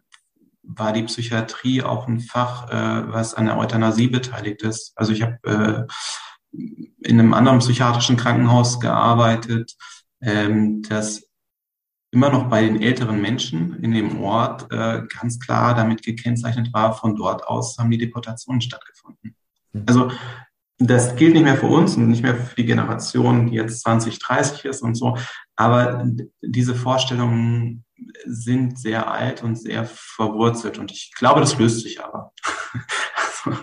war 0.62 0.92
die 0.92 1.02
Psychiatrie 1.02 1.82
auch 1.82 2.08
ein 2.08 2.20
Fach, 2.20 2.70
äh, 2.70 3.12
was 3.12 3.34
an 3.34 3.46
der 3.46 3.58
Euthanasie 3.58 4.08
beteiligt 4.08 4.62
ist. 4.62 4.92
Also 4.96 5.12
ich 5.12 5.22
habe 5.22 5.38
äh, 5.44 6.56
in 7.02 7.20
einem 7.20 7.34
anderen 7.34 7.58
psychiatrischen 7.58 8.16
Krankenhaus 8.16 8.80
gearbeitet, 8.80 9.74
ähm, 10.22 10.82
das 10.82 11.24
immer 12.12 12.30
noch 12.30 12.48
bei 12.48 12.62
den 12.62 12.80
älteren 12.80 13.20
Menschen 13.20 13.82
in 13.82 13.90
dem 13.90 14.22
Ort 14.22 14.70
äh, 14.70 15.02
ganz 15.20 15.40
klar 15.40 15.74
damit 15.74 16.02
gekennzeichnet 16.02 16.72
war, 16.72 16.94
von 16.94 17.16
dort 17.16 17.46
aus 17.46 17.76
haben 17.76 17.90
die 17.90 17.98
Deportationen 17.98 18.60
stattgefunden. 18.60 19.34
Mhm. 19.72 19.82
Also 19.86 20.10
das 20.78 21.16
gilt 21.16 21.34
nicht 21.34 21.44
mehr 21.44 21.56
für 21.56 21.66
uns 21.66 21.96
und 21.96 22.08
nicht 22.08 22.22
mehr 22.22 22.36
für 22.36 22.56
die 22.56 22.66
Generation, 22.66 23.46
die 23.46 23.56
jetzt 23.56 23.82
20, 23.82 24.18
30 24.18 24.64
ist 24.64 24.82
und 24.82 24.94
so. 24.94 25.16
Aber 25.56 26.04
diese 26.42 26.74
Vorstellungen 26.74 27.84
sind 28.26 28.78
sehr 28.78 29.10
alt 29.10 29.42
und 29.42 29.56
sehr 29.56 29.84
verwurzelt 29.84 30.78
und 30.78 30.90
ich 30.90 31.12
glaube, 31.16 31.40
das 31.40 31.58
löst 31.58 31.80
sich 31.80 32.02
aber. 32.02 32.32
also, 33.44 33.60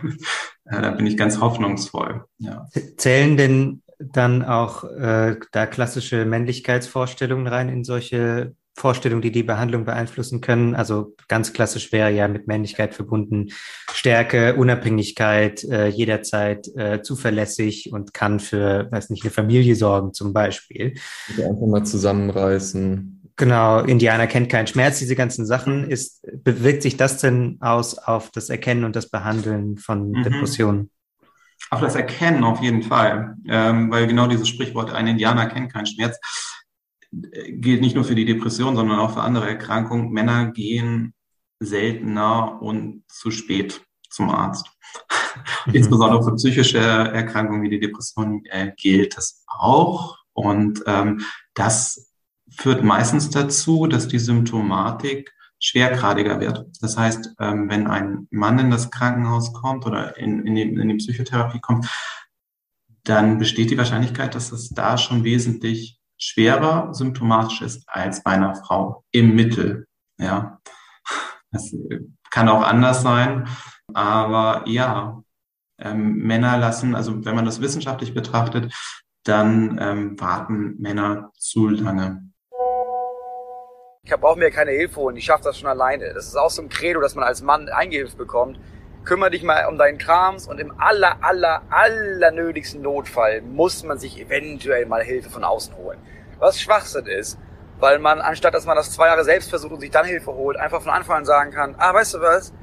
äh, 0.66 0.82
da 0.82 0.92
bin 0.92 1.06
ich 1.06 1.18
ganz 1.18 1.40
hoffnungsvoll. 1.40 2.26
Ja. 2.38 2.68
Zählen 2.98 3.38
denn 3.38 3.84
dann 4.00 4.44
auch 4.44 4.84
äh, 4.84 5.38
da 5.52 5.68
klassische 5.68 6.26
Männlichkeitsvorstellungen 6.26 7.48
rein 7.48 7.70
in 7.70 7.84
solche 7.84 8.56
Vorstellungen, 8.82 9.22
die 9.22 9.32
die 9.32 9.44
Behandlung 9.44 9.86
beeinflussen 9.86 10.42
können. 10.42 10.76
Also 10.76 11.16
ganz 11.28 11.54
klassisch 11.54 11.92
wäre 11.92 12.12
ja 12.12 12.28
mit 12.28 12.48
Männlichkeit 12.48 12.96
verbunden 12.96 13.50
Stärke, 13.94 14.56
Unabhängigkeit, 14.56 15.64
äh, 15.66 15.88
jederzeit 15.88 16.68
äh, 16.76 17.04
zuverlässig 17.04 17.94
und 17.94 18.14
kann 18.14 18.40
für, 18.40 18.92
weiß 18.92 19.12
nicht, 19.12 19.24
eine 19.24 19.32
Familie 19.32 19.76
sorgen 19.76 20.14
zum 20.14 20.34
Beispiel. 20.34 20.96
Also 21.30 21.44
einfach 21.48 21.68
mal 21.68 21.84
zusammenreißen. 21.86 23.22
Genau, 23.36 23.80
Indianer 23.82 24.28
kennt 24.28 24.50
keinen 24.50 24.68
Schmerz, 24.68 25.00
diese 25.00 25.16
ganzen 25.16 25.46
Sachen. 25.46 25.90
Ist, 25.90 26.26
bewirkt 26.44 26.82
sich 26.82 26.98
das 26.98 27.18
denn 27.18 27.58
aus 27.62 27.98
auf 27.98 28.32
das 28.32 28.50
Erkennen 28.50 28.84
und 28.84 28.96
das 28.96 29.10
Behandeln 29.10 29.78
von 29.78 30.10
mhm. 30.10 30.24
Depressionen? 30.24 30.90
Auf 31.70 31.80
das 31.80 31.96
Erkennen 31.96 32.44
auf 32.44 32.62
jeden 32.62 32.84
Fall, 32.84 33.36
ähm, 33.48 33.92
weil 33.92 34.08
genau 34.08 34.28
dieses 34.28 34.50
Sprichwort, 34.50 34.92
ein 34.92 35.08
Indianer 35.08 35.46
kennt 35.46 35.72
keinen 35.72 35.86
Schmerz, 35.86 36.18
äh, 36.18 36.20
gilt 37.12 37.82
nicht 37.82 37.96
nur 37.96 38.04
für 38.04 38.16
die 38.16 38.26
Depression, 38.26 38.76
sondern 38.76 39.00
auch 39.00 39.14
für 39.14 39.22
andere 39.22 39.48
Erkrankungen. 39.48 40.12
Männer 40.12 40.52
gehen 40.52 41.14
seltener 41.60 42.62
und 42.62 43.04
zu 43.08 43.32
spät 43.32 43.82
zum 44.10 44.30
Arzt. 44.30 44.68
Mhm. 45.66 45.74
Insbesondere 45.74 46.24
für 46.24 46.36
psychische 46.36 46.80
Erkrankungen 46.80 47.64
wie 47.64 47.70
die 47.70 47.80
Depression 47.80 48.44
äh, 48.46 48.72
gilt 48.76 49.18
das 49.18 49.44
auch. 49.48 50.18
Und 50.34 50.84
ähm, 50.88 51.22
das 51.54 52.12
führt 52.50 52.84
meistens 52.84 53.30
dazu, 53.30 53.88
dass 53.88 54.08
die 54.08 54.20
Symptomatik 54.20 55.34
schwergradiger 55.60 56.40
wird. 56.40 56.66
Das 56.82 56.98
heißt, 56.98 57.36
ähm, 57.40 57.70
wenn 57.70 57.88
ein 57.88 58.28
Mann 58.32 58.60
in 58.60 58.72
das 58.72 58.90
Krankenhaus 58.90 59.54
kommt 59.54 59.86
oder 59.86 60.18
in, 60.18 60.46
in, 60.46 60.56
die, 60.56 60.62
in 60.64 60.90
die 60.90 60.96
Psychotherapie 60.96 61.60
kommt, 61.60 61.88
dann 63.04 63.38
besteht 63.38 63.70
die 63.70 63.78
Wahrscheinlichkeit, 63.78 64.36
dass 64.36 64.52
es 64.52 64.70
da 64.70 64.98
schon 64.98 65.24
wesentlich 65.24 66.01
schwerer 66.22 66.94
symptomatisch 66.94 67.62
ist 67.62 67.84
als 67.88 68.24
bei 68.24 68.32
einer 68.32 68.56
Frau 68.56 69.04
im 69.12 69.36
Mittel. 69.36 69.88
Ja, 70.18 70.60
das 71.52 71.74
kann 72.30 72.48
auch 72.48 72.62
anders 72.62 73.02
sein, 73.02 73.48
aber 73.94 74.64
ja, 74.68 75.22
ähm, 75.80 76.18
Männer 76.18 76.58
lassen, 76.58 76.96
also 76.96 77.26
wenn 77.26 77.36
man 77.36 77.46
das 77.46 77.60
wissenschaftlich 77.60 78.14
betrachtet, 78.14 78.74
dann 79.24 79.78
ähm, 79.82 80.20
warten 80.20 80.78
Männer 80.80 81.32
zu 81.38 81.70
lange. 81.70 82.32
Ich 84.04 84.12
brauche 84.12 84.40
mir 84.40 84.52
keine 84.52 84.72
Hilfe 84.72 85.00
und 85.00 85.16
ich 85.16 85.26
schaffe 85.26 85.44
das 85.44 85.60
schon 85.60 85.70
alleine. 85.70 86.14
Das 86.14 86.28
ist 86.28 86.36
auch 86.36 86.50
so 86.50 86.62
ein 86.62 86.70
Credo, 86.70 87.02
dass 87.02 87.16
man 87.16 87.24
als 87.24 87.42
Mann 87.42 87.70
eingehilft 87.70 88.18
bekommt. 88.18 88.60
Kümmer 89.04 89.32
dich 89.32 89.42
mal 89.42 89.66
um 89.66 89.78
deinen 89.78 89.98
Krams 89.98 90.48
und 90.48 90.60
im 90.60 90.80
aller, 90.80 91.24
aller, 91.24 91.64
aller 91.70 92.32
nötigsten 92.32 92.82
Notfall 92.82 93.42
muss 93.42 93.84
man 93.84 93.98
sich 93.98 94.20
eventuell 94.20 94.86
mal 94.86 95.04
Hilfe 95.04 95.30
von 95.30 95.44
außen 95.44 95.76
holen. 95.76 95.98
Was 96.38 96.62
Schwachsinn 96.62 97.08
ist, 97.08 97.40
weil 97.80 97.98
man, 97.98 98.22
anstatt 98.22 98.54
dass 98.54 98.66
man 98.66 98.76
das 98.76 98.92
zwei 98.92 99.08
Jahre 99.08 99.24
selbst 99.24 99.50
versucht 99.50 99.74
und 99.74 99.82
sich 99.82 99.90
dann 99.90 100.06
Hilfe 100.06 100.34
holt, 100.34 100.58
einfach 100.58 100.82
von 100.82 100.92
Anfang 100.92 101.18
an 101.18 101.26
sagen 101.26 101.52
kann, 101.52 101.76
ah, 101.80 101.94
weißt 101.94 102.14
du 102.14 102.22
was, 102.22 102.54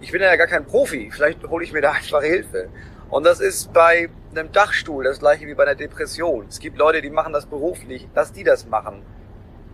ich 0.00 0.10
bin 0.10 0.20
ja 0.20 0.34
gar 0.36 0.48
kein 0.48 0.66
Profi, 0.66 1.10
vielleicht 1.12 1.46
hole 1.46 1.64
ich 1.64 1.72
mir 1.72 1.82
da 1.82 1.92
einfach 1.92 2.22
Hilfe. 2.22 2.68
Und 3.08 3.24
das 3.24 3.40
ist 3.40 3.72
bei 3.72 4.08
einem 4.32 4.50
Dachstuhl 4.50 5.04
das 5.04 5.20
gleiche 5.20 5.46
wie 5.46 5.54
bei 5.54 5.64
einer 5.64 5.74
Depression. 5.74 6.46
Es 6.48 6.58
gibt 6.58 6.78
Leute, 6.78 7.00
die 7.00 7.10
machen 7.10 7.32
das 7.32 7.46
beruflich, 7.46 8.08
dass 8.14 8.32
die 8.32 8.44
das 8.44 8.66
machen 8.66 9.02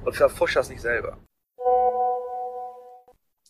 und 0.04 0.14
verfusch 0.14 0.54
das 0.54 0.68
nicht 0.68 0.80
selber. 0.80 1.16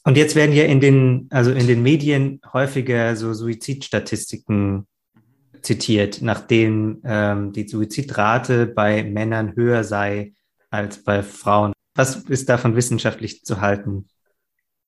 Und 0.06 0.16
jetzt 0.16 0.36
werden 0.36 0.54
ja 0.54 0.62
in 0.62 0.78
den, 0.78 1.26
also 1.32 1.50
in 1.50 1.66
den 1.66 1.82
Medien 1.82 2.40
häufiger 2.52 3.16
so 3.16 3.34
Suizidstatistiken 3.34 4.86
zitiert, 5.62 6.22
nachdem 6.22 7.00
ähm, 7.02 7.52
die 7.52 7.66
Suizidrate 7.66 8.68
bei 8.68 9.02
Männern 9.02 9.56
höher 9.56 9.82
sei 9.82 10.34
als 10.70 11.02
bei 11.02 11.24
Frauen. 11.24 11.72
Was 11.96 12.14
ist 12.14 12.48
davon 12.48 12.76
wissenschaftlich 12.76 13.42
zu 13.42 13.60
halten? 13.60 14.06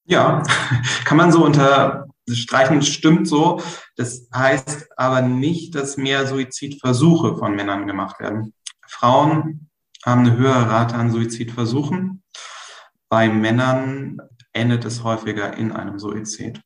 Ja, 0.05 0.45
kann 1.05 1.17
man 1.17 1.33
so 1.33 1.45
unterstreichen, 1.45 2.83
stimmt 2.83 3.27
so. 3.27 3.61
Das 3.97 4.29
heißt 4.33 4.91
aber 4.97 5.21
nicht, 5.21 5.75
dass 5.75 5.97
mehr 5.97 6.29
Suizidversuche 6.29 7.37
von 7.37 7.57
Männern 7.57 7.89
gemacht 7.89 8.21
werden. 8.21 8.55
Frauen 8.87 9.69
haben 10.07 10.21
eine 10.21 10.37
höhere 10.37 10.71
Rate 10.71 10.95
an 10.95 11.11
Suizidversuchen. 11.11 12.23
Bei 13.09 13.29
Männern 13.29 14.21
endet 14.53 14.85
es 14.85 15.05
häufiger 15.05 15.57
in 15.57 15.73
einem 15.73 15.99
Suizid. 15.99 16.61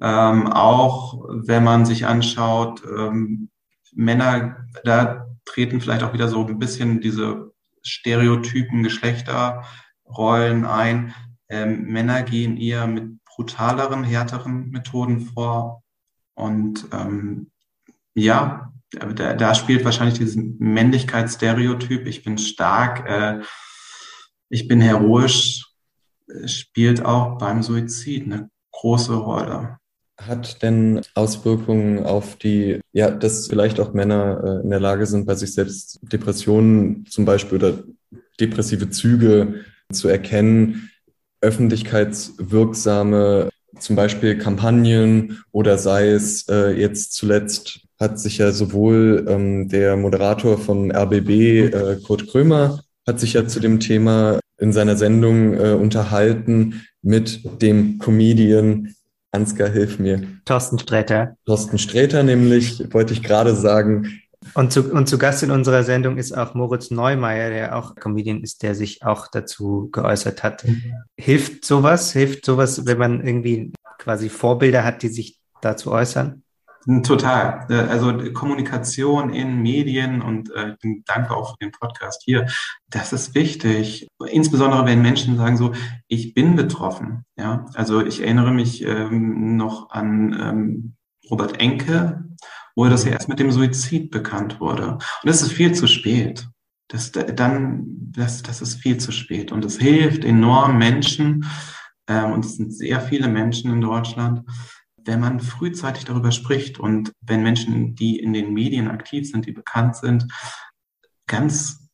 Ähm, 0.00 0.46
auch 0.46 1.26
wenn 1.28 1.62
man 1.62 1.84
sich 1.84 2.06
anschaut, 2.06 2.82
ähm, 2.84 3.50
Männer, 3.92 4.66
da 4.84 5.26
treten 5.44 5.80
vielleicht 5.80 6.02
auch 6.02 6.12
wieder 6.12 6.28
so 6.28 6.46
ein 6.46 6.58
bisschen 6.58 7.00
diese 7.00 7.52
Stereotypen, 7.82 8.82
Geschlechterrollen 8.82 10.64
ein. 10.64 11.14
Ähm, 11.48 11.84
Männer 11.84 12.22
gehen 12.22 12.56
eher 12.56 12.86
mit 12.86 13.22
brutaleren, 13.24 14.04
härteren 14.04 14.70
Methoden 14.70 15.20
vor. 15.20 15.82
Und 16.34 16.86
ähm, 16.92 17.50
ja, 18.14 18.72
da, 18.90 19.34
da 19.34 19.54
spielt 19.54 19.84
wahrscheinlich 19.84 20.18
dieses 20.18 20.36
Männlichkeitsstereotyp, 20.36 22.06
ich 22.06 22.22
bin 22.22 22.38
stark, 22.38 23.08
äh, 23.08 23.40
ich 24.48 24.66
bin 24.66 24.80
heroisch, 24.80 25.69
spielt 26.46 27.04
auch 27.04 27.36
beim 27.38 27.62
Suizid 27.62 28.24
eine 28.24 28.48
große 28.72 29.14
Rolle. 29.14 29.76
Hat 30.20 30.62
denn 30.62 31.00
Auswirkungen 31.14 32.04
auf 32.04 32.36
die, 32.36 32.80
ja, 32.92 33.10
dass 33.10 33.48
vielleicht 33.48 33.80
auch 33.80 33.94
Männer 33.94 34.42
äh, 34.44 34.60
in 34.62 34.70
der 34.70 34.80
Lage 34.80 35.06
sind, 35.06 35.26
bei 35.26 35.34
sich 35.34 35.54
selbst 35.54 35.98
Depressionen 36.02 37.06
zum 37.06 37.24
Beispiel 37.24 37.58
oder 37.58 37.78
depressive 38.38 38.90
Züge 38.90 39.64
zu 39.90 40.08
erkennen, 40.08 40.90
öffentlichkeitswirksame 41.40 43.48
zum 43.78 43.96
Beispiel 43.96 44.36
Kampagnen 44.36 45.42
oder 45.52 45.78
sei 45.78 46.10
es 46.10 46.46
äh, 46.48 46.78
jetzt 46.78 47.14
zuletzt 47.14 47.80
hat 48.00 48.18
sich 48.18 48.38
ja 48.38 48.50
sowohl 48.50 49.26
ähm, 49.28 49.68
der 49.68 49.96
Moderator 49.96 50.58
vom 50.58 50.90
RBB, 50.90 51.28
äh, 51.28 51.96
Kurt 52.02 52.26
Krömer, 52.28 52.80
hat 53.06 53.20
sich 53.20 53.34
ja 53.34 53.46
zu 53.46 53.60
dem 53.60 53.78
Thema 53.78 54.39
in 54.60 54.72
seiner 54.72 54.96
Sendung 54.96 55.54
äh, 55.54 55.72
unterhalten 55.72 56.82
mit 57.02 57.62
dem 57.62 57.98
Comedian 57.98 58.94
Ansgar, 59.32 59.68
hilf 59.68 60.00
mir. 60.00 60.22
Thorsten 60.44 60.78
Sträter. 60.78 61.36
Thorsten 61.46 61.78
Sträter 61.78 62.24
nämlich, 62.24 62.92
wollte 62.92 63.12
ich 63.12 63.22
gerade 63.22 63.54
sagen. 63.54 64.20
Und 64.54 64.72
zu, 64.72 64.92
und 64.92 65.08
zu 65.08 65.18
Gast 65.18 65.42
in 65.42 65.52
unserer 65.52 65.84
Sendung 65.84 66.16
ist 66.16 66.36
auch 66.36 66.54
Moritz 66.54 66.90
Neumeier, 66.90 67.50
der 67.50 67.76
auch 67.76 67.94
Comedian 67.94 68.42
ist, 68.42 68.62
der 68.62 68.74
sich 68.74 69.04
auch 69.04 69.28
dazu 69.28 69.88
geäußert 69.92 70.42
hat. 70.42 70.64
Hilft 71.16 71.64
sowas? 71.64 72.12
Hilft 72.12 72.44
sowas, 72.44 72.86
wenn 72.86 72.98
man 72.98 73.24
irgendwie 73.24 73.72
quasi 73.98 74.28
Vorbilder 74.28 74.84
hat, 74.84 75.02
die 75.02 75.08
sich 75.08 75.38
dazu 75.60 75.92
äußern? 75.92 76.42
Total. 77.02 77.66
Äh, 77.68 77.74
also 77.74 78.32
Kommunikation 78.32 79.30
in 79.30 79.60
Medien 79.62 80.22
und 80.22 80.50
äh, 80.54 80.76
dankbar 81.04 81.36
auch 81.36 81.50
für 81.50 81.64
den 81.64 81.72
Podcast 81.72 82.22
hier. 82.24 82.46
Das 82.88 83.12
ist 83.12 83.34
wichtig. 83.34 84.08
Insbesondere 84.26 84.86
wenn 84.86 85.02
Menschen 85.02 85.36
sagen 85.36 85.56
so, 85.56 85.72
ich 86.08 86.34
bin 86.34 86.56
betroffen. 86.56 87.24
Ja, 87.36 87.66
also 87.74 88.04
ich 88.04 88.22
erinnere 88.22 88.52
mich 88.52 88.84
ähm, 88.84 89.56
noch 89.56 89.90
an 89.90 90.36
ähm, 90.40 90.94
Robert 91.30 91.60
Enke, 91.60 92.24
wo 92.74 92.86
das 92.86 93.04
ja 93.04 93.12
erst 93.12 93.28
mit 93.28 93.38
dem 93.38 93.52
Suizid 93.52 94.10
bekannt 94.10 94.60
wurde. 94.60 94.98
Und 95.22 95.28
es 95.28 95.42
ist 95.42 95.52
viel 95.52 95.72
zu 95.72 95.86
spät. 95.86 96.48
das, 96.88 97.12
dann, 97.12 97.84
das, 98.12 98.42
das 98.42 98.62
ist 98.62 98.76
viel 98.76 98.96
zu 98.98 99.12
spät. 99.12 99.52
Und 99.52 99.64
es 99.64 99.78
hilft 99.78 100.24
enorm 100.24 100.78
Menschen, 100.78 101.44
ähm, 102.10 102.32
und 102.32 102.44
es 102.44 102.56
sind 102.56 102.74
sehr 102.74 103.00
viele 103.00 103.28
Menschen 103.28 103.70
in 103.70 103.80
Deutschland, 103.80 104.42
wenn 105.04 105.20
man 105.20 105.40
frühzeitig 105.40 106.04
darüber 106.04 106.32
spricht 106.32 106.78
und 106.78 107.12
wenn 107.20 107.42
Menschen, 107.42 107.94
die 107.94 108.18
in 108.18 108.32
den 108.32 108.52
Medien 108.52 108.88
aktiv 108.88 109.28
sind, 109.28 109.46
die 109.46 109.52
bekannt 109.52 109.96
sind, 109.96 110.26
ganz 111.26 111.88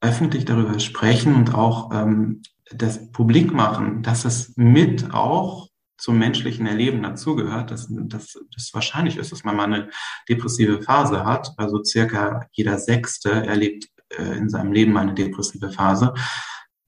öffentlich 0.00 0.44
darüber 0.44 0.78
sprechen 0.78 1.34
und 1.34 1.54
auch 1.54 1.90
ähm, 1.92 2.42
das 2.70 3.10
publik 3.12 3.52
machen, 3.52 4.02
dass 4.02 4.24
es 4.24 4.52
mit 4.56 5.12
auch 5.12 5.68
zum 5.98 6.18
menschlichen 6.18 6.66
Erleben 6.66 7.02
dazugehört, 7.02 7.70
dass, 7.70 7.88
dass, 7.90 8.38
dass 8.54 8.74
wahrscheinlich 8.74 9.16
ist, 9.16 9.32
dass 9.32 9.44
man 9.44 9.56
mal 9.56 9.64
eine 9.64 9.90
depressive 10.28 10.82
Phase 10.82 11.24
hat. 11.24 11.52
Also 11.56 11.82
circa 11.82 12.46
jeder 12.52 12.78
Sechste 12.78 13.30
erlebt 13.30 13.88
äh, 14.10 14.36
in 14.36 14.48
seinem 14.48 14.72
Leben 14.72 14.96
eine 14.96 15.14
depressive 15.14 15.70
Phase. 15.70 16.12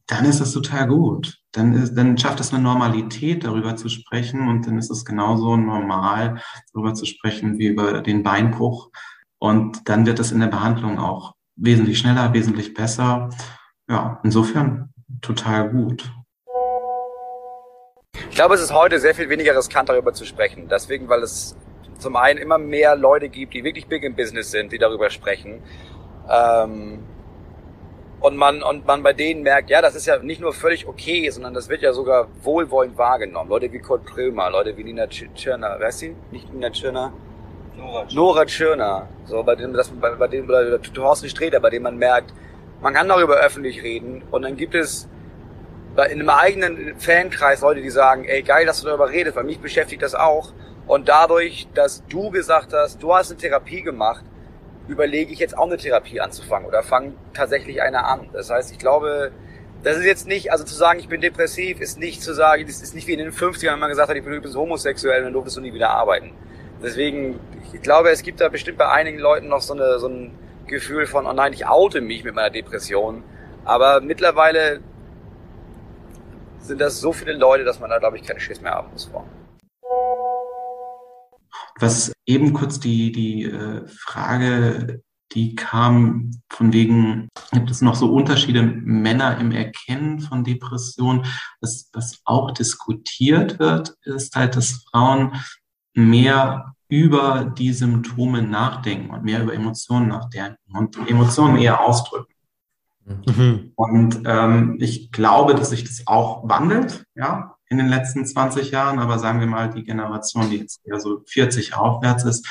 Dann 0.08 0.24
ist 0.24 0.40
es 0.40 0.52
total 0.52 0.88
gut. 0.88 1.38
Dann, 1.52 1.74
ist, 1.74 1.94
dann 1.94 2.16
schafft 2.16 2.40
es 2.40 2.52
eine 2.52 2.62
Normalität, 2.62 3.44
darüber 3.44 3.76
zu 3.76 3.90
sprechen. 3.90 4.48
Und 4.48 4.66
dann 4.66 4.78
ist 4.78 4.90
es 4.90 5.04
genauso 5.04 5.56
normal, 5.56 6.40
darüber 6.72 6.94
zu 6.94 7.04
sprechen 7.04 7.58
wie 7.58 7.66
über 7.66 8.00
den 8.00 8.22
Beinbruch. 8.22 8.90
Und 9.38 9.88
dann 9.88 10.06
wird 10.06 10.18
es 10.18 10.32
in 10.32 10.40
der 10.40 10.46
Behandlung 10.48 10.98
auch 10.98 11.34
wesentlich 11.56 11.98
schneller, 11.98 12.32
wesentlich 12.32 12.72
besser. 12.72 13.28
Ja, 13.88 14.18
insofern 14.24 14.94
total 15.20 15.70
gut. 15.70 16.10
Ich 18.30 18.34
glaube, 18.34 18.54
es 18.54 18.62
ist 18.62 18.72
heute 18.72 18.98
sehr 19.00 19.14
viel 19.14 19.28
weniger 19.28 19.56
riskant, 19.56 19.90
darüber 19.90 20.14
zu 20.14 20.24
sprechen. 20.24 20.68
Deswegen, 20.70 21.08
weil 21.08 21.22
es 21.22 21.54
zum 21.98 22.16
einen 22.16 22.38
immer 22.38 22.56
mehr 22.56 22.96
Leute 22.96 23.28
gibt, 23.28 23.52
die 23.52 23.62
wirklich 23.62 23.86
big 23.88 24.04
im 24.04 24.16
Business 24.16 24.50
sind, 24.50 24.72
die 24.72 24.78
darüber 24.78 25.10
sprechen. 25.10 25.62
Ähm, 26.30 27.00
und 28.20 28.36
man, 28.36 28.62
und 28.62 28.86
man 28.86 29.02
bei 29.02 29.12
denen 29.12 29.42
merkt, 29.42 29.70
ja, 29.70 29.80
das 29.80 29.94
ist 29.94 30.06
ja 30.06 30.18
nicht 30.18 30.40
nur 30.40 30.52
völlig 30.52 30.88
okay, 30.88 31.30
sondern 31.30 31.54
das 31.54 31.68
wird 31.68 31.82
ja 31.82 31.92
sogar 31.92 32.28
wohlwollend 32.42 32.98
wahrgenommen. 32.98 33.48
Leute 33.48 33.72
wie 33.72 33.78
Kurt 33.78 34.06
Krömer, 34.06 34.50
Leute 34.50 34.76
wie 34.76 34.84
Nina 34.84 35.06
Tschirner, 35.06 35.78
ist 35.86 36.00
sie? 36.00 36.16
Nicht 36.32 36.52
Nina 36.52 36.70
Tschirner? 36.70 37.12
Nora 37.76 38.06
Tschirner. 38.06 38.14
Nora 38.14 38.44
Tschirner. 38.46 39.08
So, 39.26 39.42
bei 39.44 39.54
dem, 39.54 39.72
das, 39.72 39.90
bei, 39.90 40.10
bei 40.10 40.26
dem, 40.26 40.46
oder 40.46 40.82
Thorsten 40.82 41.28
Sträter, 41.28 41.60
bei 41.60 41.70
dem 41.70 41.84
man 41.84 41.96
merkt, 41.96 42.34
man 42.80 42.94
kann 42.94 43.08
darüber 43.08 43.36
öffentlich 43.36 43.82
reden 43.82 44.22
und 44.30 44.42
dann 44.42 44.56
gibt 44.56 44.74
es 44.74 45.08
in 45.96 46.20
einem 46.20 46.30
eigenen 46.30 46.94
Fankreis 46.98 47.60
Leute, 47.60 47.82
die 47.82 47.90
sagen, 47.90 48.24
ey, 48.24 48.42
geil, 48.42 48.66
dass 48.66 48.80
du 48.80 48.86
darüber 48.86 49.10
redest, 49.10 49.36
weil 49.36 49.44
mich 49.44 49.58
beschäftigt 49.58 50.02
das 50.02 50.14
auch. 50.14 50.52
Und 50.86 51.08
dadurch, 51.08 51.68
dass 51.74 52.04
du 52.06 52.30
gesagt 52.30 52.72
hast, 52.72 53.02
du 53.02 53.14
hast 53.14 53.30
eine 53.30 53.40
Therapie 53.40 53.82
gemacht, 53.82 54.24
überlege 54.88 55.32
ich 55.32 55.38
jetzt 55.38 55.56
auch 55.56 55.66
eine 55.66 55.76
Therapie 55.76 56.20
anzufangen 56.20 56.66
oder 56.66 56.82
fange 56.82 57.14
tatsächlich 57.34 57.82
eine 57.82 58.04
an. 58.04 58.28
Das 58.32 58.50
heißt, 58.50 58.72
ich 58.72 58.78
glaube, 58.78 59.30
das 59.82 59.98
ist 59.98 60.04
jetzt 60.04 60.26
nicht, 60.26 60.50
also 60.50 60.64
zu 60.64 60.74
sagen, 60.74 60.98
ich 60.98 61.08
bin 61.08 61.20
depressiv, 61.20 61.80
ist 61.80 61.98
nicht 61.98 62.22
zu 62.22 62.34
sagen, 62.34 62.66
das 62.66 62.82
ist 62.82 62.94
nicht 62.94 63.06
wie 63.06 63.12
in 63.12 63.18
den 63.18 63.32
50ern, 63.32 63.72
wenn 63.72 63.78
man 63.78 63.90
gesagt 63.90 64.08
hat, 64.08 64.16
ich 64.16 64.24
bin 64.24 64.32
übrigens 64.32 64.56
homosexuell 64.56 65.18
und 65.18 65.24
dann 65.24 65.32
durftest 65.34 65.58
du 65.58 65.60
nie 65.60 65.72
wieder 65.72 65.90
arbeiten. 65.90 66.32
Deswegen, 66.82 67.38
ich 67.72 67.82
glaube, 67.82 68.10
es 68.10 68.22
gibt 68.22 68.40
da 68.40 68.48
bestimmt 68.48 68.78
bei 68.78 68.88
einigen 68.88 69.18
Leuten 69.18 69.48
noch 69.48 69.60
so, 69.60 69.74
eine, 69.74 69.98
so 69.98 70.08
ein 70.08 70.32
Gefühl 70.66 71.06
von, 71.06 71.26
oh 71.26 71.32
nein, 71.32 71.52
ich 71.52 71.66
oute 71.66 72.00
mich 72.00 72.24
mit 72.24 72.34
meiner 72.34 72.50
Depression. 72.50 73.22
Aber 73.64 74.00
mittlerweile 74.00 74.80
sind 76.60 76.80
das 76.80 77.00
so 77.00 77.12
viele 77.12 77.32
Leute, 77.32 77.64
dass 77.64 77.80
man 77.80 77.90
da, 77.90 77.98
glaube 77.98 78.16
ich, 78.16 78.22
keine 78.22 78.40
Schiss 78.40 78.60
mehr 78.60 78.72
haben 78.72 78.90
muss 78.92 79.06
vor. 79.06 79.26
Was 81.78 82.12
eben 82.26 82.52
kurz 82.52 82.80
die, 82.80 83.12
die 83.12 83.44
äh, 83.44 83.86
Frage, 83.86 85.02
die 85.32 85.54
kam 85.54 86.30
von 86.50 86.72
wegen, 86.72 87.28
gibt 87.52 87.70
es 87.70 87.82
noch 87.82 87.94
so 87.94 88.12
Unterschiede 88.12 88.62
Männer 88.62 89.38
im 89.38 89.52
Erkennen 89.52 90.20
von 90.20 90.44
Depressionen? 90.44 91.26
Was, 91.60 91.90
was 91.92 92.20
auch 92.24 92.50
diskutiert 92.52 93.58
wird, 93.58 93.94
ist 94.02 94.34
halt, 94.34 94.56
dass 94.56 94.84
Frauen 94.90 95.34
mehr 95.94 96.74
über 96.88 97.44
die 97.44 97.72
Symptome 97.72 98.42
nachdenken 98.42 99.10
und 99.10 99.24
mehr 99.24 99.42
über 99.42 99.52
Emotionen 99.52 100.08
nachdenken 100.08 100.56
und 100.74 100.96
Emotionen 101.08 101.58
eher 101.58 101.80
ausdrücken. 101.80 102.32
Mhm. 103.04 103.72
Und 103.74 104.22
ähm, 104.24 104.76
ich 104.80 105.10
glaube, 105.12 105.54
dass 105.54 105.70
sich 105.70 105.84
das 105.84 106.06
auch 106.06 106.48
wandelt, 106.48 107.04
ja, 107.14 107.57
in 107.70 107.78
den 107.78 107.88
letzten 107.88 108.24
20 108.24 108.70
Jahren, 108.70 108.98
aber 108.98 109.18
sagen 109.18 109.40
wir 109.40 109.46
mal 109.46 109.70
die 109.70 109.84
Generation, 109.84 110.50
die 110.50 110.56
jetzt 110.56 110.80
eher 110.84 111.00
so 111.00 111.22
40 111.26 111.74
aufwärts 111.74 112.24
ist, 112.24 112.46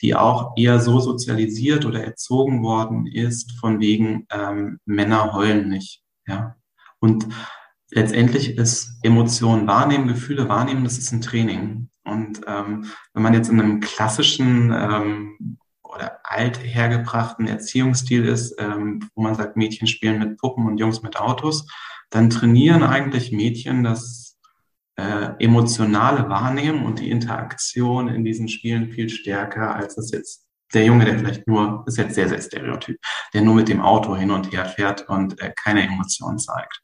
die 0.00 0.14
auch 0.14 0.52
eher 0.56 0.80
so 0.80 1.00
sozialisiert 1.00 1.84
oder 1.84 2.02
erzogen 2.02 2.62
worden 2.62 3.06
ist, 3.06 3.52
von 3.60 3.80
wegen 3.80 4.26
ähm, 4.30 4.78
Männer 4.84 5.34
heulen 5.34 5.68
nicht, 5.68 6.02
ja. 6.26 6.56
Und 7.00 7.26
letztendlich 7.90 8.56
ist 8.56 8.98
Emotionen 9.02 9.66
wahrnehmen, 9.66 10.08
Gefühle 10.08 10.48
wahrnehmen, 10.48 10.84
das 10.84 10.98
ist 10.98 11.12
ein 11.12 11.20
Training. 11.20 11.88
Und 12.04 12.40
ähm, 12.46 12.86
wenn 13.12 13.22
man 13.22 13.34
jetzt 13.34 13.48
in 13.48 13.60
einem 13.60 13.80
klassischen 13.80 14.72
ähm, 14.72 15.58
oder 15.82 16.18
althergebrachten 16.24 17.46
Erziehungsstil 17.46 18.24
ist, 18.24 18.54
ähm, 18.58 19.08
wo 19.14 19.22
man 19.22 19.34
sagt, 19.34 19.56
Mädchen 19.56 19.86
spielen 19.86 20.18
mit 20.18 20.38
Puppen 20.38 20.66
und 20.66 20.78
Jungs 20.78 21.02
mit 21.02 21.16
Autos, 21.16 21.66
dann 22.10 22.30
trainieren 22.30 22.82
eigentlich 22.82 23.32
Mädchen 23.32 23.84
das 23.84 24.21
äh, 25.02 25.44
emotionale 25.44 26.28
Wahrnehmen 26.28 26.84
und 26.84 27.00
die 27.00 27.10
Interaktion 27.10 28.08
in 28.08 28.24
diesen 28.24 28.48
Spielen 28.48 28.92
viel 28.92 29.08
stärker, 29.08 29.74
als 29.74 29.96
das 29.96 30.12
jetzt 30.12 30.46
der 30.74 30.84
Junge, 30.84 31.04
der 31.04 31.18
vielleicht 31.18 31.46
nur, 31.48 31.84
ist 31.86 31.98
jetzt 31.98 32.14
sehr, 32.14 32.28
sehr 32.28 32.40
stereotyp, 32.40 32.96
der 33.34 33.42
nur 33.42 33.54
mit 33.54 33.68
dem 33.68 33.80
Auto 33.80 34.16
hin 34.16 34.30
und 34.30 34.52
her 34.52 34.64
fährt 34.64 35.08
und 35.08 35.40
äh, 35.40 35.52
keine 35.54 35.82
Emotionen 35.82 36.38
zeigt. 36.38 36.80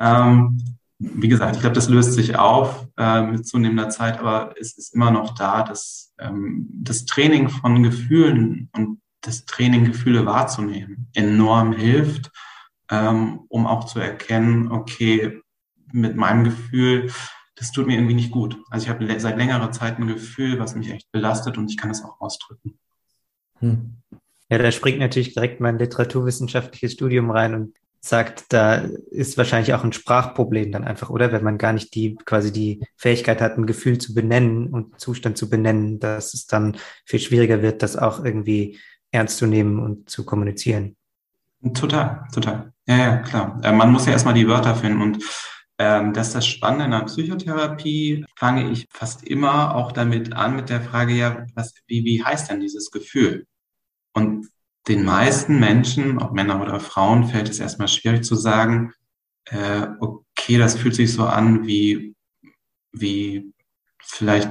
Ähm, 0.00 0.60
wie 0.98 1.28
gesagt, 1.28 1.54
ich 1.54 1.60
glaube, 1.60 1.74
das 1.74 1.88
löst 1.88 2.12
sich 2.14 2.36
auf 2.36 2.86
äh, 2.96 3.22
mit 3.22 3.46
zunehmender 3.46 3.88
Zeit, 3.90 4.18
aber 4.18 4.54
es 4.60 4.76
ist 4.76 4.94
immer 4.94 5.10
noch 5.10 5.34
da, 5.34 5.62
dass 5.62 6.12
ähm, 6.18 6.68
das 6.72 7.06
Training 7.06 7.48
von 7.48 7.82
Gefühlen 7.82 8.68
und 8.74 9.00
das 9.20 9.44
Training, 9.44 9.84
Gefühle 9.84 10.26
wahrzunehmen, 10.26 11.08
enorm 11.14 11.72
hilft, 11.72 12.30
ähm, 12.90 13.40
um 13.48 13.66
auch 13.66 13.84
zu 13.84 14.00
erkennen, 14.00 14.70
okay, 14.72 15.40
mit 15.92 16.16
meinem 16.16 16.44
Gefühl, 16.44 17.10
das 17.62 17.70
tut 17.70 17.86
mir 17.86 17.94
irgendwie 17.94 18.14
nicht 18.14 18.32
gut. 18.32 18.56
Also 18.70 18.84
ich 18.84 18.90
habe 18.90 19.20
seit 19.20 19.38
längerer 19.38 19.70
Zeit 19.70 19.96
ein 19.96 20.08
Gefühl, 20.08 20.58
was 20.58 20.74
mich 20.74 20.90
echt 20.90 21.12
belastet 21.12 21.56
und 21.58 21.70
ich 21.70 21.76
kann 21.76 21.90
das 21.90 22.02
auch 22.02 22.20
ausdrücken. 22.20 22.76
Hm. 23.60 23.98
Ja, 24.50 24.58
da 24.58 24.72
springt 24.72 24.98
natürlich 24.98 25.32
direkt 25.32 25.60
mein 25.60 25.78
literaturwissenschaftliches 25.78 26.94
Studium 26.94 27.30
rein 27.30 27.54
und 27.54 27.76
sagt, 28.00 28.52
da 28.52 28.74
ist 29.12 29.38
wahrscheinlich 29.38 29.74
auch 29.74 29.84
ein 29.84 29.92
Sprachproblem 29.92 30.72
dann 30.72 30.82
einfach, 30.82 31.08
oder? 31.08 31.30
Wenn 31.30 31.44
man 31.44 31.56
gar 31.56 31.72
nicht 31.72 31.94
die, 31.94 32.16
quasi 32.16 32.52
die 32.52 32.84
Fähigkeit 32.96 33.40
hat, 33.40 33.56
ein 33.56 33.66
Gefühl 33.66 33.98
zu 33.98 34.12
benennen 34.12 34.66
und 34.66 34.98
Zustand 34.98 35.38
zu 35.38 35.48
benennen, 35.48 36.00
dass 36.00 36.34
es 36.34 36.48
dann 36.48 36.76
viel 37.06 37.20
schwieriger 37.20 37.62
wird, 37.62 37.80
das 37.84 37.96
auch 37.96 38.24
irgendwie 38.24 38.80
ernst 39.12 39.38
zu 39.38 39.46
nehmen 39.46 39.78
und 39.78 40.10
zu 40.10 40.24
kommunizieren. 40.24 40.96
Total, 41.74 42.24
total. 42.34 42.72
Ja, 42.88 42.96
ja, 42.96 43.16
klar. 43.18 43.60
Äh, 43.62 43.70
man 43.70 43.92
muss 43.92 44.06
ja 44.06 44.12
erstmal 44.12 44.34
die 44.34 44.48
Wörter 44.48 44.74
finden 44.74 45.00
und 45.00 45.22
ähm, 45.82 46.12
das 46.12 46.28
ist 46.28 46.36
das 46.36 46.46
Spannende 46.46 46.84
in 46.84 46.90
der 46.92 47.06
Psychotherapie, 47.06 48.24
fange 48.36 48.70
ich 48.70 48.86
fast 48.90 49.24
immer 49.24 49.74
auch 49.74 49.90
damit 49.90 50.32
an, 50.32 50.54
mit 50.54 50.68
der 50.68 50.80
Frage, 50.80 51.12
ja, 51.12 51.44
was, 51.54 51.74
wie, 51.88 52.04
wie 52.04 52.22
heißt 52.22 52.50
denn 52.50 52.60
dieses 52.60 52.92
Gefühl? 52.92 53.46
Und 54.12 54.48
den 54.86 55.04
meisten 55.04 55.58
Menschen, 55.58 56.22
ob 56.22 56.34
Männer 56.34 56.62
oder 56.62 56.78
Frauen, 56.78 57.24
fällt 57.24 57.48
es 57.48 57.58
erstmal 57.58 57.88
schwierig 57.88 58.22
zu 58.22 58.36
sagen, 58.36 58.92
äh, 59.46 59.88
okay, 59.98 60.56
das 60.56 60.76
fühlt 60.76 60.94
sich 60.94 61.12
so 61.12 61.24
an 61.24 61.66
wie, 61.66 62.14
wie 62.92 63.52
vielleicht 64.00 64.50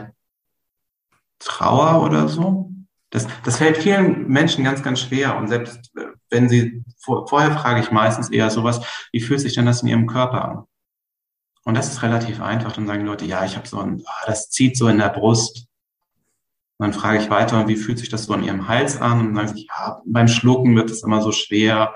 Trauer 1.40 2.04
oder 2.04 2.28
so. 2.28 2.72
Das, 3.10 3.28
das 3.46 3.58
fällt 3.58 3.78
vielen 3.78 4.28
Menschen 4.28 4.66
ganz, 4.66 4.84
ganz 4.84 5.00
schwer. 5.00 5.38
Und 5.38 5.48
selbst 5.48 5.96
äh, 5.96 6.08
wenn 6.30 6.50
sie, 6.50 6.84
vor, 6.98 7.26
vorher 7.28 7.58
frage 7.58 7.80
ich 7.80 7.92
meistens 7.92 8.30
eher 8.30 8.50
sowas, 8.50 8.82
wie 9.14 9.22
fühlt 9.22 9.40
sich 9.40 9.54
denn 9.54 9.66
das 9.66 9.82
in 9.82 9.88
ihrem 9.88 10.08
Körper 10.08 10.44
an? 10.44 10.64
Und 11.64 11.76
das 11.76 11.92
ist 11.92 12.02
relativ 12.02 12.42
einfach. 12.42 12.72
Dann 12.74 12.88
sagen 12.88 13.06
Leute, 13.06 13.26
ja, 13.26 13.46
ich 13.46 13.56
habe 13.56 13.68
so 13.68 13.80
ein, 13.80 14.02
oh, 14.02 14.26
das 14.26 14.50
zieht 14.50 14.78
so 14.78 14.88
in 14.88 14.98
der 14.98 15.10
Brust. 15.10 15.68
Und 16.78 16.88
dann 16.88 16.94
frage 16.94 17.20
ich 17.20 17.30
weiter, 17.30 17.68
wie 17.68 17.76
fühlt 17.76 18.00
sich 18.00 18.10
das 18.10 18.26
so 18.26 18.34
an 18.34 18.44
Ihrem 18.44 18.68
Hals 18.68 19.00
an? 19.00 19.20
Und 19.20 19.34
dann 19.36 19.48
sagen 19.48 19.60
sie, 19.60 19.68
ja, 19.68 20.02
beim 20.06 20.28
Schlucken 20.28 20.76
wird 20.76 20.90
es 20.90 21.04
immer 21.04 21.22
so 21.22 21.32
schwer. 21.32 21.94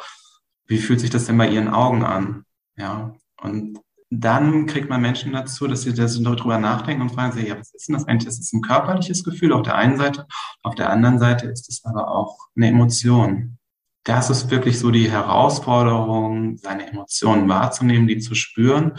Wie 0.67 0.78
fühlt 0.78 0.99
sich 0.99 1.10
das 1.10 1.25
denn 1.25 1.38
bei 1.38 1.49
Ihren 1.49 1.69
Augen 1.69 2.04
an? 2.04 2.45
Ja. 2.78 3.15
Und 3.41 3.80
dann 4.12 4.67
kriegt 4.67 4.89
man 4.89 5.01
Menschen 5.01 5.34
dazu, 5.34 5.67
dass 5.67 5.82
sie 5.82 5.93
darüber 5.93 6.60
nachdenken 6.60 7.01
und 7.01 7.10
fragen 7.10 7.32
sich, 7.32 7.47
ja, 7.47 7.58
was 7.58 7.73
ist 7.73 7.88
denn 7.88 7.95
das 7.95 8.08
eigentlich? 8.08 8.25
Das 8.28 8.39
ist 8.39 8.54
ein 8.54 8.62
körperliches 8.62 9.23
Gefühl 9.23 9.51
auf 9.51 9.63
der 9.63 9.75
einen 9.75 9.97
Seite, 9.97 10.28
auf 10.62 10.75
der 10.75 10.89
anderen 10.91 11.19
Seite 11.19 11.47
ist 11.47 11.67
es 11.69 11.84
aber 11.84 12.12
auch 12.12 12.38
eine 12.56 12.67
Emotion. 12.67 13.58
Das 14.04 14.30
ist 14.30 14.51
wirklich 14.51 14.78
so 14.80 14.91
die 14.91 15.10
Herausforderung, 15.10 16.58
seine 16.58 16.88
Emotionen 16.88 17.49
wahrzunehmen, 17.49 18.08
die 18.08 18.19
zu 18.19 18.36
spüren 18.36 18.93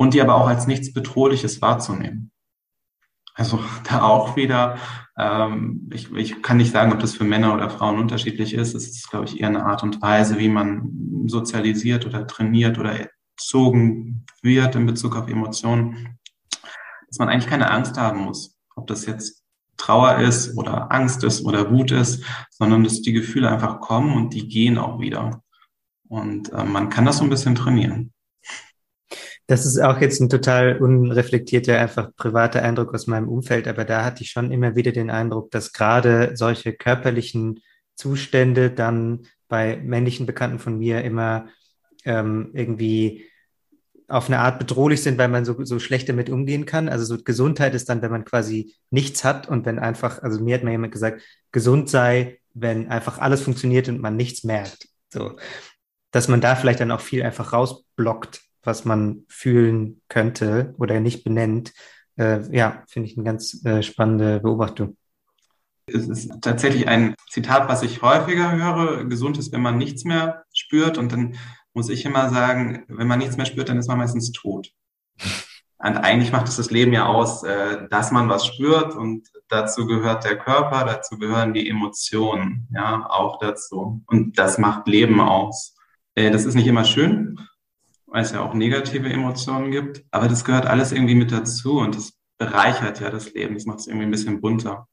und 0.00 0.14
die 0.14 0.22
aber 0.22 0.34
auch 0.34 0.48
als 0.48 0.66
nichts 0.66 0.94
Bedrohliches 0.94 1.60
wahrzunehmen. 1.60 2.30
Also 3.34 3.60
da 3.84 4.00
auch 4.00 4.34
wieder, 4.34 4.78
ähm, 5.18 5.90
ich, 5.92 6.10
ich 6.12 6.42
kann 6.42 6.56
nicht 6.56 6.72
sagen, 6.72 6.90
ob 6.90 7.00
das 7.00 7.14
für 7.14 7.24
Männer 7.24 7.52
oder 7.52 7.68
Frauen 7.68 7.98
unterschiedlich 7.98 8.54
ist. 8.54 8.74
Es 8.74 8.88
ist, 8.88 9.10
glaube 9.10 9.26
ich, 9.26 9.38
eher 9.38 9.48
eine 9.48 9.66
Art 9.66 9.82
und 9.82 10.00
Weise, 10.00 10.38
wie 10.38 10.48
man 10.48 11.26
sozialisiert 11.26 12.06
oder 12.06 12.26
trainiert 12.26 12.78
oder 12.78 12.94
erzogen 12.98 14.24
wird 14.40 14.74
in 14.74 14.86
Bezug 14.86 15.16
auf 15.16 15.28
Emotionen, 15.28 16.18
dass 17.08 17.18
man 17.18 17.28
eigentlich 17.28 17.50
keine 17.50 17.70
Angst 17.70 17.98
haben 17.98 18.20
muss, 18.20 18.58
ob 18.76 18.86
das 18.86 19.04
jetzt 19.04 19.44
Trauer 19.76 20.16
ist 20.16 20.56
oder 20.56 20.90
Angst 20.90 21.24
ist 21.24 21.44
oder 21.44 21.70
Wut 21.70 21.90
ist, 21.90 22.24
sondern 22.48 22.84
dass 22.84 23.02
die 23.02 23.12
Gefühle 23.12 23.50
einfach 23.50 23.80
kommen 23.80 24.14
und 24.14 24.32
die 24.32 24.48
gehen 24.48 24.78
auch 24.78 24.98
wieder. 24.98 25.42
Und 26.08 26.50
äh, 26.54 26.64
man 26.64 26.88
kann 26.88 27.04
das 27.04 27.18
so 27.18 27.24
ein 27.24 27.30
bisschen 27.30 27.54
trainieren. 27.54 28.14
Das 29.50 29.66
ist 29.66 29.80
auch 29.80 30.00
jetzt 30.00 30.20
ein 30.20 30.28
total 30.28 30.78
unreflektierter, 30.78 31.76
einfach 31.76 32.14
privater 32.14 32.62
Eindruck 32.62 32.94
aus 32.94 33.08
meinem 33.08 33.28
Umfeld, 33.28 33.66
aber 33.66 33.84
da 33.84 34.04
hatte 34.04 34.22
ich 34.22 34.30
schon 34.30 34.52
immer 34.52 34.76
wieder 34.76 34.92
den 34.92 35.10
Eindruck, 35.10 35.50
dass 35.50 35.72
gerade 35.72 36.36
solche 36.36 36.72
körperlichen 36.72 37.58
Zustände 37.96 38.70
dann 38.70 39.26
bei 39.48 39.76
männlichen 39.76 40.24
Bekannten 40.24 40.60
von 40.60 40.78
mir 40.78 41.02
immer 41.02 41.48
ähm, 42.04 42.50
irgendwie 42.52 43.24
auf 44.06 44.28
eine 44.28 44.38
Art 44.38 44.60
bedrohlich 44.60 45.02
sind, 45.02 45.18
weil 45.18 45.26
man 45.26 45.44
so, 45.44 45.64
so 45.64 45.80
schlecht 45.80 46.08
damit 46.08 46.30
umgehen 46.30 46.64
kann. 46.64 46.88
Also 46.88 47.04
so 47.04 47.20
Gesundheit 47.20 47.74
ist 47.74 47.88
dann, 47.88 48.02
wenn 48.02 48.12
man 48.12 48.24
quasi 48.24 48.76
nichts 48.90 49.24
hat 49.24 49.48
und 49.48 49.66
wenn 49.66 49.80
einfach, 49.80 50.22
also 50.22 50.40
mir 50.40 50.54
hat 50.54 50.62
mal 50.62 50.70
jemand 50.70 50.92
gesagt, 50.92 51.22
gesund 51.50 51.90
sei, 51.90 52.38
wenn 52.54 52.86
einfach 52.86 53.18
alles 53.18 53.40
funktioniert 53.40 53.88
und 53.88 54.00
man 54.00 54.14
nichts 54.14 54.44
merkt. 54.44 54.86
So, 55.12 55.36
dass 56.12 56.28
man 56.28 56.40
da 56.40 56.54
vielleicht 56.54 56.78
dann 56.78 56.92
auch 56.92 57.00
viel 57.00 57.24
einfach 57.24 57.52
rausblockt 57.52 58.48
was 58.62 58.84
man 58.84 59.24
fühlen 59.28 60.02
könnte 60.08 60.74
oder 60.78 61.00
nicht 61.00 61.24
benennt. 61.24 61.72
Äh, 62.16 62.54
ja, 62.54 62.84
finde 62.88 63.08
ich 63.08 63.16
eine 63.16 63.24
ganz 63.24 63.64
äh, 63.64 63.82
spannende 63.82 64.40
Beobachtung. 64.40 64.96
Es 65.86 66.08
ist 66.08 66.30
tatsächlich 66.40 66.86
ein 66.86 67.14
Zitat, 67.28 67.68
was 67.68 67.82
ich 67.82 68.02
häufiger 68.02 68.52
höre. 68.52 69.04
Gesund 69.04 69.38
ist, 69.38 69.52
wenn 69.52 69.62
man 69.62 69.78
nichts 69.78 70.04
mehr 70.04 70.44
spürt. 70.52 70.98
Und 70.98 71.12
dann 71.12 71.36
muss 71.72 71.88
ich 71.88 72.04
immer 72.04 72.30
sagen, 72.30 72.84
wenn 72.88 73.08
man 73.08 73.18
nichts 73.18 73.36
mehr 73.36 73.46
spürt, 73.46 73.68
dann 73.68 73.78
ist 73.78 73.88
man 73.88 73.98
meistens 73.98 74.32
tot. 74.32 74.70
Und 75.82 75.96
eigentlich 75.96 76.30
macht 76.30 76.46
es 76.46 76.56
das 76.56 76.70
Leben 76.70 76.92
ja 76.92 77.06
aus, 77.06 77.42
äh, 77.42 77.88
dass 77.88 78.12
man 78.12 78.28
was 78.28 78.46
spürt 78.46 78.94
und 78.94 79.26
dazu 79.48 79.86
gehört 79.86 80.24
der 80.24 80.36
Körper, 80.36 80.84
dazu 80.84 81.18
gehören 81.18 81.54
die 81.54 81.70
Emotionen, 81.70 82.68
ja, 82.70 83.06
auch 83.08 83.38
dazu. 83.38 84.02
Und 84.06 84.38
das 84.38 84.58
macht 84.58 84.86
Leben 84.88 85.22
aus. 85.22 85.74
Äh, 86.14 86.30
das 86.30 86.44
ist 86.44 86.54
nicht 86.54 86.66
immer 86.66 86.84
schön, 86.84 87.40
weil 88.10 88.22
es 88.22 88.32
ja 88.32 88.40
auch 88.40 88.54
negative 88.54 89.08
Emotionen 89.08 89.70
gibt. 89.70 90.04
Aber 90.10 90.28
das 90.28 90.44
gehört 90.44 90.66
alles 90.66 90.92
irgendwie 90.92 91.14
mit 91.14 91.32
dazu 91.32 91.78
und 91.78 91.96
das 91.96 92.12
bereichert 92.38 93.00
ja 93.00 93.10
das 93.10 93.32
Leben. 93.32 93.54
Das 93.54 93.66
macht 93.66 93.80
es 93.80 93.86
irgendwie 93.86 94.06
ein 94.06 94.10
bisschen 94.10 94.40
bunter. 94.40 94.86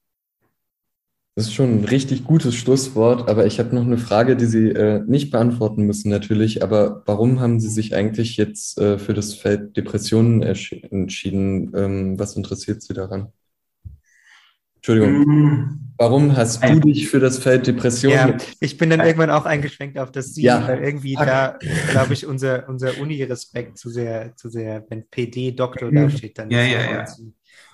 Das 1.34 1.46
ist 1.46 1.54
schon 1.54 1.80
ein 1.80 1.84
richtig 1.84 2.24
gutes 2.24 2.56
Schlusswort, 2.56 3.28
aber 3.28 3.46
ich 3.46 3.60
habe 3.60 3.72
noch 3.72 3.84
eine 3.84 3.98
Frage, 3.98 4.34
die 4.34 4.46
Sie 4.46 4.70
äh, 4.70 5.04
nicht 5.06 5.30
beantworten 5.30 5.84
müssen 5.84 6.08
natürlich. 6.10 6.64
Aber 6.64 7.04
warum 7.06 7.38
haben 7.38 7.60
Sie 7.60 7.68
sich 7.68 7.94
eigentlich 7.94 8.36
jetzt 8.36 8.76
äh, 8.78 8.98
für 8.98 9.14
das 9.14 9.34
Feld 9.34 9.76
Depressionen 9.76 10.42
entschieden? 10.42 11.72
Ähm, 11.76 12.18
was 12.18 12.34
interessiert 12.34 12.82
Sie 12.82 12.92
daran? 12.92 13.32
Entschuldigung. 14.78 15.24
Mm. 15.24 15.88
Warum 16.00 16.36
hast 16.36 16.62
du 16.62 16.78
dich 16.78 17.08
für 17.08 17.18
das 17.18 17.38
Feld 17.38 17.66
Depression? 17.66 18.12
Ja, 18.12 18.36
ich 18.60 18.78
bin 18.78 18.88
dann 18.88 19.00
irgendwann 19.00 19.30
auch 19.30 19.44
eingeschwenkt 19.44 19.98
auf 19.98 20.12
das 20.12 20.32
Sie, 20.32 20.42
ja. 20.42 20.66
weil 20.68 20.78
irgendwie 20.78 21.14
da, 21.14 21.58
glaube 21.90 22.12
ich, 22.12 22.24
unser, 22.24 22.68
unser 22.68 23.00
Uni-Respekt 23.00 23.78
zu 23.78 23.90
sehr, 23.90 24.36
zu 24.36 24.48
sehr, 24.48 24.86
wenn 24.88 25.08
PD 25.08 25.50
Doktor 25.50 25.90
da 25.90 26.08
steht, 26.08 26.38
dann 26.38 26.52
ja, 26.52 26.62
ja, 26.62 26.82
ja. 26.88 27.04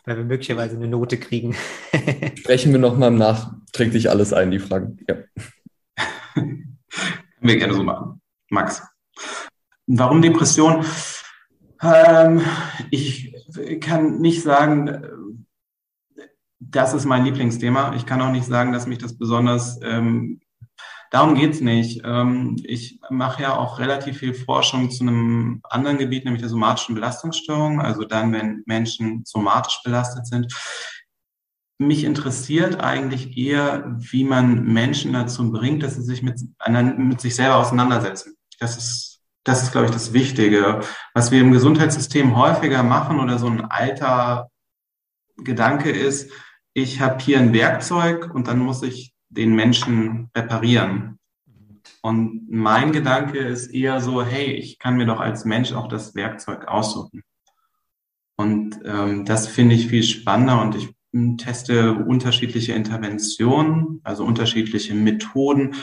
weil 0.07 0.17
wir 0.17 0.25
möglicherweise 0.25 0.77
eine 0.77 0.89
Note 0.89 1.19
kriegen. 1.19 1.55
Sprechen 2.37 2.73
wir 2.73 2.79
nochmal 2.79 3.11
nachträglich 3.11 4.09
alles 4.09 4.33
ein, 4.33 4.51
die 4.51 4.59
Fragen. 4.59 4.99
Ja. 5.07 5.17
wir 7.43 7.57
gerne 7.59 7.75
so 7.75 7.83
machen. 7.83 8.23
Max. 8.49 8.83
Warum 9.87 10.23
Depression? 10.23 10.83
Ähm, 11.83 12.41
ich 12.91 13.35
kann 13.81 14.21
nicht 14.21 14.43
sagen, 14.43 15.05
das 16.71 16.95
ist 16.95 17.05
mein 17.05 17.25
Lieblingsthema. 17.25 17.95
Ich 17.95 18.07
kann 18.07 18.21
auch 18.21 18.31
nicht 18.31 18.47
sagen, 18.47 18.73
dass 18.73 18.87
mich 18.87 18.99
das 18.99 19.17
besonders, 19.17 19.79
ähm, 19.83 20.41
darum 21.11 21.35
geht's 21.35 21.61
nicht. 21.61 22.03
Ähm, 22.05 22.57
ich 22.65 23.01
mache 23.11 23.43
ja 23.43 23.57
auch 23.57 23.79
relativ 23.79 24.19
viel 24.19 24.35
Forschung 24.35 24.91
zu 24.91 25.05
einem 25.05 25.61
anderen 25.65 25.99
Gebiet, 25.99 26.25
nämlich 26.25 26.43
der 26.43 26.51
somatischen 26.51 26.95
Belastungsstörung, 26.95 27.81
also 27.81 28.05
dann, 28.05 28.33
wenn 28.33 28.63
Menschen 28.67 29.23
somatisch 29.25 29.81
belastet 29.85 30.27
sind. 30.27 30.53
Mich 31.79 32.05
interessiert 32.05 32.81
eigentlich 32.81 33.37
eher, 33.37 33.97
wie 33.99 34.25
man 34.25 34.65
Menschen 34.65 35.13
dazu 35.13 35.51
bringt, 35.51 35.83
dass 35.83 35.97
sie 35.97 36.03
sich 36.03 36.23
mit, 36.23 36.41
mit 36.97 37.21
sich 37.21 37.35
selber 37.35 37.57
auseinandersetzen. 37.57 38.37
Das 38.61 38.77
ist, 38.77 39.21
das 39.43 39.63
ist, 39.63 39.73
glaube 39.73 39.87
ich, 39.87 39.93
das 39.93 40.13
Wichtige. 40.13 40.81
Was 41.15 41.31
wir 41.33 41.41
im 41.41 41.53
Gesundheitssystem 41.53 42.37
häufiger 42.37 42.83
machen 42.85 43.19
oder 43.19 43.39
so 43.39 43.49
ein 43.49 43.65
alter 43.65 44.49
Gedanke 45.37 45.91
ist, 45.91 46.31
ich 46.75 47.01
habe 47.01 47.23
hier 47.23 47.39
ein 47.39 47.55
Werkzeug 47.55 48.35
und 48.35 48.49
dann 48.49 48.59
muss 48.59 48.83
ich 48.83 49.15
den 49.29 49.55
Menschen 49.55 50.31
reparieren. 50.37 51.19
Und 52.03 52.51
mein 52.51 52.93
Gedanke 52.93 53.39
ist 53.39 53.69
eher 53.69 54.01
so, 54.01 54.23
hey, 54.23 54.53
ich 54.53 54.79
kann 54.79 54.97
mir 54.97 55.07
doch 55.07 55.21
als 55.21 55.45
Mensch 55.45 55.73
auch 55.73 55.89
das 55.89 56.15
Werkzeug 56.15 56.67
aussuchen. 56.67 57.23
Und 58.37 58.81
ähm, 58.85 59.25
das 59.25 59.47
finde 59.47 59.77
ich 59.77 59.87
viel 59.87 60.03
spannender 60.03 60.61
und 60.61 60.75
ich 60.75 60.95
teste 61.39 61.95
unterschiedliche 61.95 62.73
Interventionen, 62.73 64.01
also 64.03 64.25
unterschiedliche 64.25 64.95
Methoden, 64.95 65.77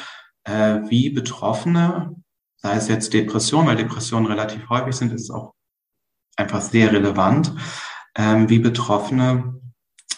äh, 0.43 0.81
wie 0.89 1.09
Betroffene, 1.09 2.15
sei 2.57 2.75
es 2.75 2.89
jetzt 2.89 3.13
Depression, 3.13 3.65
weil 3.65 3.77
Depressionen 3.77 4.27
relativ 4.27 4.67
häufig 4.69 4.95
sind, 4.95 5.13
ist 5.13 5.23
es 5.23 5.31
auch 5.31 5.53
einfach 6.35 6.61
sehr 6.61 6.91
relevant, 6.91 7.53
ähm, 8.15 8.49
wie 8.49 8.59
Betroffene 8.59 9.61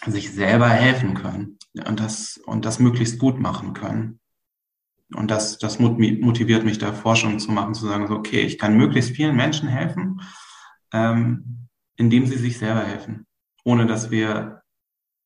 sich 0.07 0.31
selber 0.31 0.69
helfen 0.69 1.13
können 1.13 1.57
und 1.87 1.99
das, 1.99 2.37
und 2.45 2.65
das 2.65 2.79
möglichst 2.79 3.19
gut 3.19 3.39
machen 3.39 3.73
können. 3.73 4.19
Und 5.15 5.29
das, 5.29 5.59
das 5.59 5.79
motiviert 5.79 6.63
mich 6.63 6.79
da 6.79 6.91
Forschung 6.91 7.39
zu 7.39 7.51
machen, 7.51 7.73
zu 7.75 7.85
sagen, 7.85 8.07
so, 8.07 8.15
okay, 8.15 8.41
ich 8.41 8.57
kann 8.57 8.77
möglichst 8.77 9.11
vielen 9.15 9.35
Menschen 9.35 9.69
helfen, 9.69 10.21
ähm, 10.91 11.67
indem 11.97 12.25
sie 12.25 12.37
sich 12.37 12.57
selber 12.57 12.83
helfen, 12.83 13.27
ohne 13.63 13.85
dass 13.85 14.09
wir, 14.09 14.63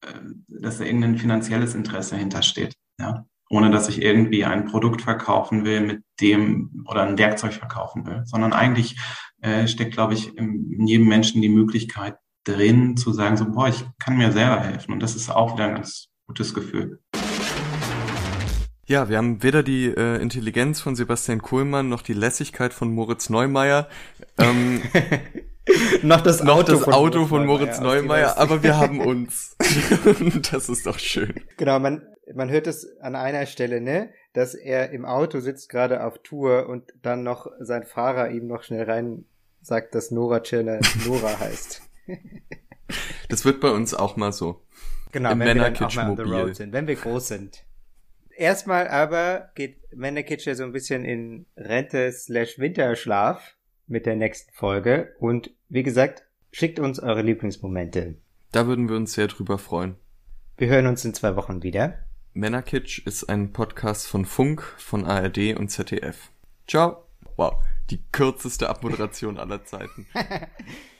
äh, 0.01 0.13
dass 0.47 0.79
da 0.79 0.83
irgendein 0.83 1.17
finanzielles 1.17 1.73
Interesse 1.73 2.17
hintersteht, 2.17 2.75
ja, 2.99 3.25
ohne 3.49 3.71
dass 3.71 3.87
ich 3.87 4.01
irgendwie 4.01 4.43
ein 4.43 4.65
Produkt 4.65 5.01
verkaufen 5.01 5.63
will, 5.63 5.81
mit 5.81 6.03
dem 6.19 6.85
oder 6.87 7.03
ein 7.03 7.17
Werkzeug 7.17 7.53
verkaufen 7.53 8.05
will, 8.05 8.23
sondern 8.25 8.51
eigentlich 8.51 8.97
äh, 9.41 9.67
steckt, 9.67 9.93
glaube 9.93 10.15
ich, 10.15 10.35
in, 10.37 10.73
in 10.73 10.87
jedem 10.87 11.07
Menschen 11.07 11.41
die 11.41 11.49
Möglichkeit, 11.49 12.17
drin, 12.47 12.97
zu 12.97 13.11
sagen, 13.11 13.37
so, 13.37 13.49
boah, 13.49 13.67
ich 13.67 13.85
kann 13.99 14.17
mir 14.17 14.31
selber 14.31 14.59
helfen. 14.61 14.93
Und 14.93 15.01
das 15.01 15.15
ist 15.15 15.29
auch 15.29 15.55
wieder 15.55 15.65
ein 15.65 15.75
ganz 15.75 16.07
gutes 16.27 16.53
Gefühl. 16.53 16.99
Ja, 18.85 19.09
wir 19.09 19.17
haben 19.17 19.43
weder 19.43 19.63
die 19.63 19.87
äh, 19.87 20.21
Intelligenz 20.21 20.79
von 20.79 20.95
Sebastian 20.95 21.41
Kohlmann 21.41 21.89
noch 21.89 22.01
die 22.01 22.13
Lässigkeit 22.13 22.73
von 22.73 22.93
Moritz 22.93 23.29
Neumeier. 23.29 23.89
Ähm, 24.37 24.81
noch 26.03 26.21
das 26.21 26.41
Auto, 26.41 26.47
noch 26.47 26.63
das 26.63 26.83
von, 26.83 26.93
Auto 26.93 27.17
Moritz 27.17 27.29
von 27.29 27.45
Moritz 27.45 27.79
Neumeier, 27.81 28.37
aber 28.37 28.63
wir 28.63 28.77
haben 28.77 29.01
uns. 29.05 29.57
das 30.51 30.69
ist 30.69 30.85
doch 30.85 30.99
schön. 30.99 31.33
Genau, 31.57 31.79
man, 31.79 32.07
man 32.33 32.49
hört 32.49 32.67
es 32.67 32.97
an 33.01 33.17
einer 33.17 33.45
Stelle, 33.45 33.81
ne, 33.81 34.09
dass 34.31 34.53
er 34.53 34.91
im 34.91 35.03
Auto 35.03 35.41
sitzt 35.41 35.67
gerade 35.67 36.05
auf 36.05 36.19
Tour 36.19 36.69
und 36.69 36.93
dann 37.01 37.23
noch 37.23 37.47
sein 37.59 37.83
Fahrer 37.83 38.29
ihm 38.31 38.47
noch 38.47 38.63
schnell 38.63 38.83
rein 38.83 39.25
sagt, 39.61 39.95
dass 39.95 40.11
Nora 40.11 40.39
Tschirner 40.39 40.79
Nora 41.05 41.37
heißt. 41.39 41.86
Das 43.29 43.43
wird 43.43 43.59
bei 43.59 43.69
uns 43.69 43.93
auch 43.93 44.15
mal 44.15 44.31
so. 44.31 44.61
Genau, 45.11 45.31
Im 45.31 45.39
wenn 45.39 45.57
wir 45.57 45.71
dann 45.71 45.75
auch 45.75 45.95
mal 45.95 46.09
on 46.11 46.17
the 46.17 46.23
road 46.23 46.55
sind, 46.55 46.73
wenn 46.73 46.87
wir 46.87 46.95
groß 46.95 47.27
sind. 47.27 47.65
Erstmal 48.35 48.87
aber 48.87 49.49
geht 49.55 49.77
Männerkitsch 49.95 50.45
ja 50.45 50.55
so 50.55 50.63
ein 50.63 50.71
bisschen 50.71 51.03
in 51.05 51.47
Rente 51.57 52.11
slash 52.11 52.59
Winterschlaf 52.59 53.55
mit 53.87 54.05
der 54.05 54.15
nächsten 54.15 54.53
Folge. 54.53 55.15
Und 55.19 55.51
wie 55.69 55.83
gesagt, 55.83 56.23
schickt 56.51 56.79
uns 56.79 56.99
eure 56.99 57.23
Lieblingsmomente. 57.23 58.15
Da 58.51 58.67
würden 58.67 58.89
wir 58.89 58.95
uns 58.95 59.13
sehr 59.13 59.27
drüber 59.27 59.57
freuen. 59.57 59.95
Wir 60.57 60.67
hören 60.67 60.87
uns 60.87 61.03
in 61.03 61.13
zwei 61.13 61.35
Wochen 61.35 61.63
wieder. 61.63 61.99
Männerkitsch 62.33 62.99
ist 63.05 63.23
ein 63.23 63.51
Podcast 63.53 64.07
von 64.07 64.25
Funk, 64.25 64.61
von 64.77 65.05
ARD 65.05 65.57
und 65.57 65.69
ZDF. 65.69 66.31
Ciao. 66.67 67.05
Wow, 67.35 67.63
die 67.89 68.03
kürzeste 68.11 68.69
Abmoderation 68.69 69.37
aller 69.37 69.63
Zeiten. 69.65 70.05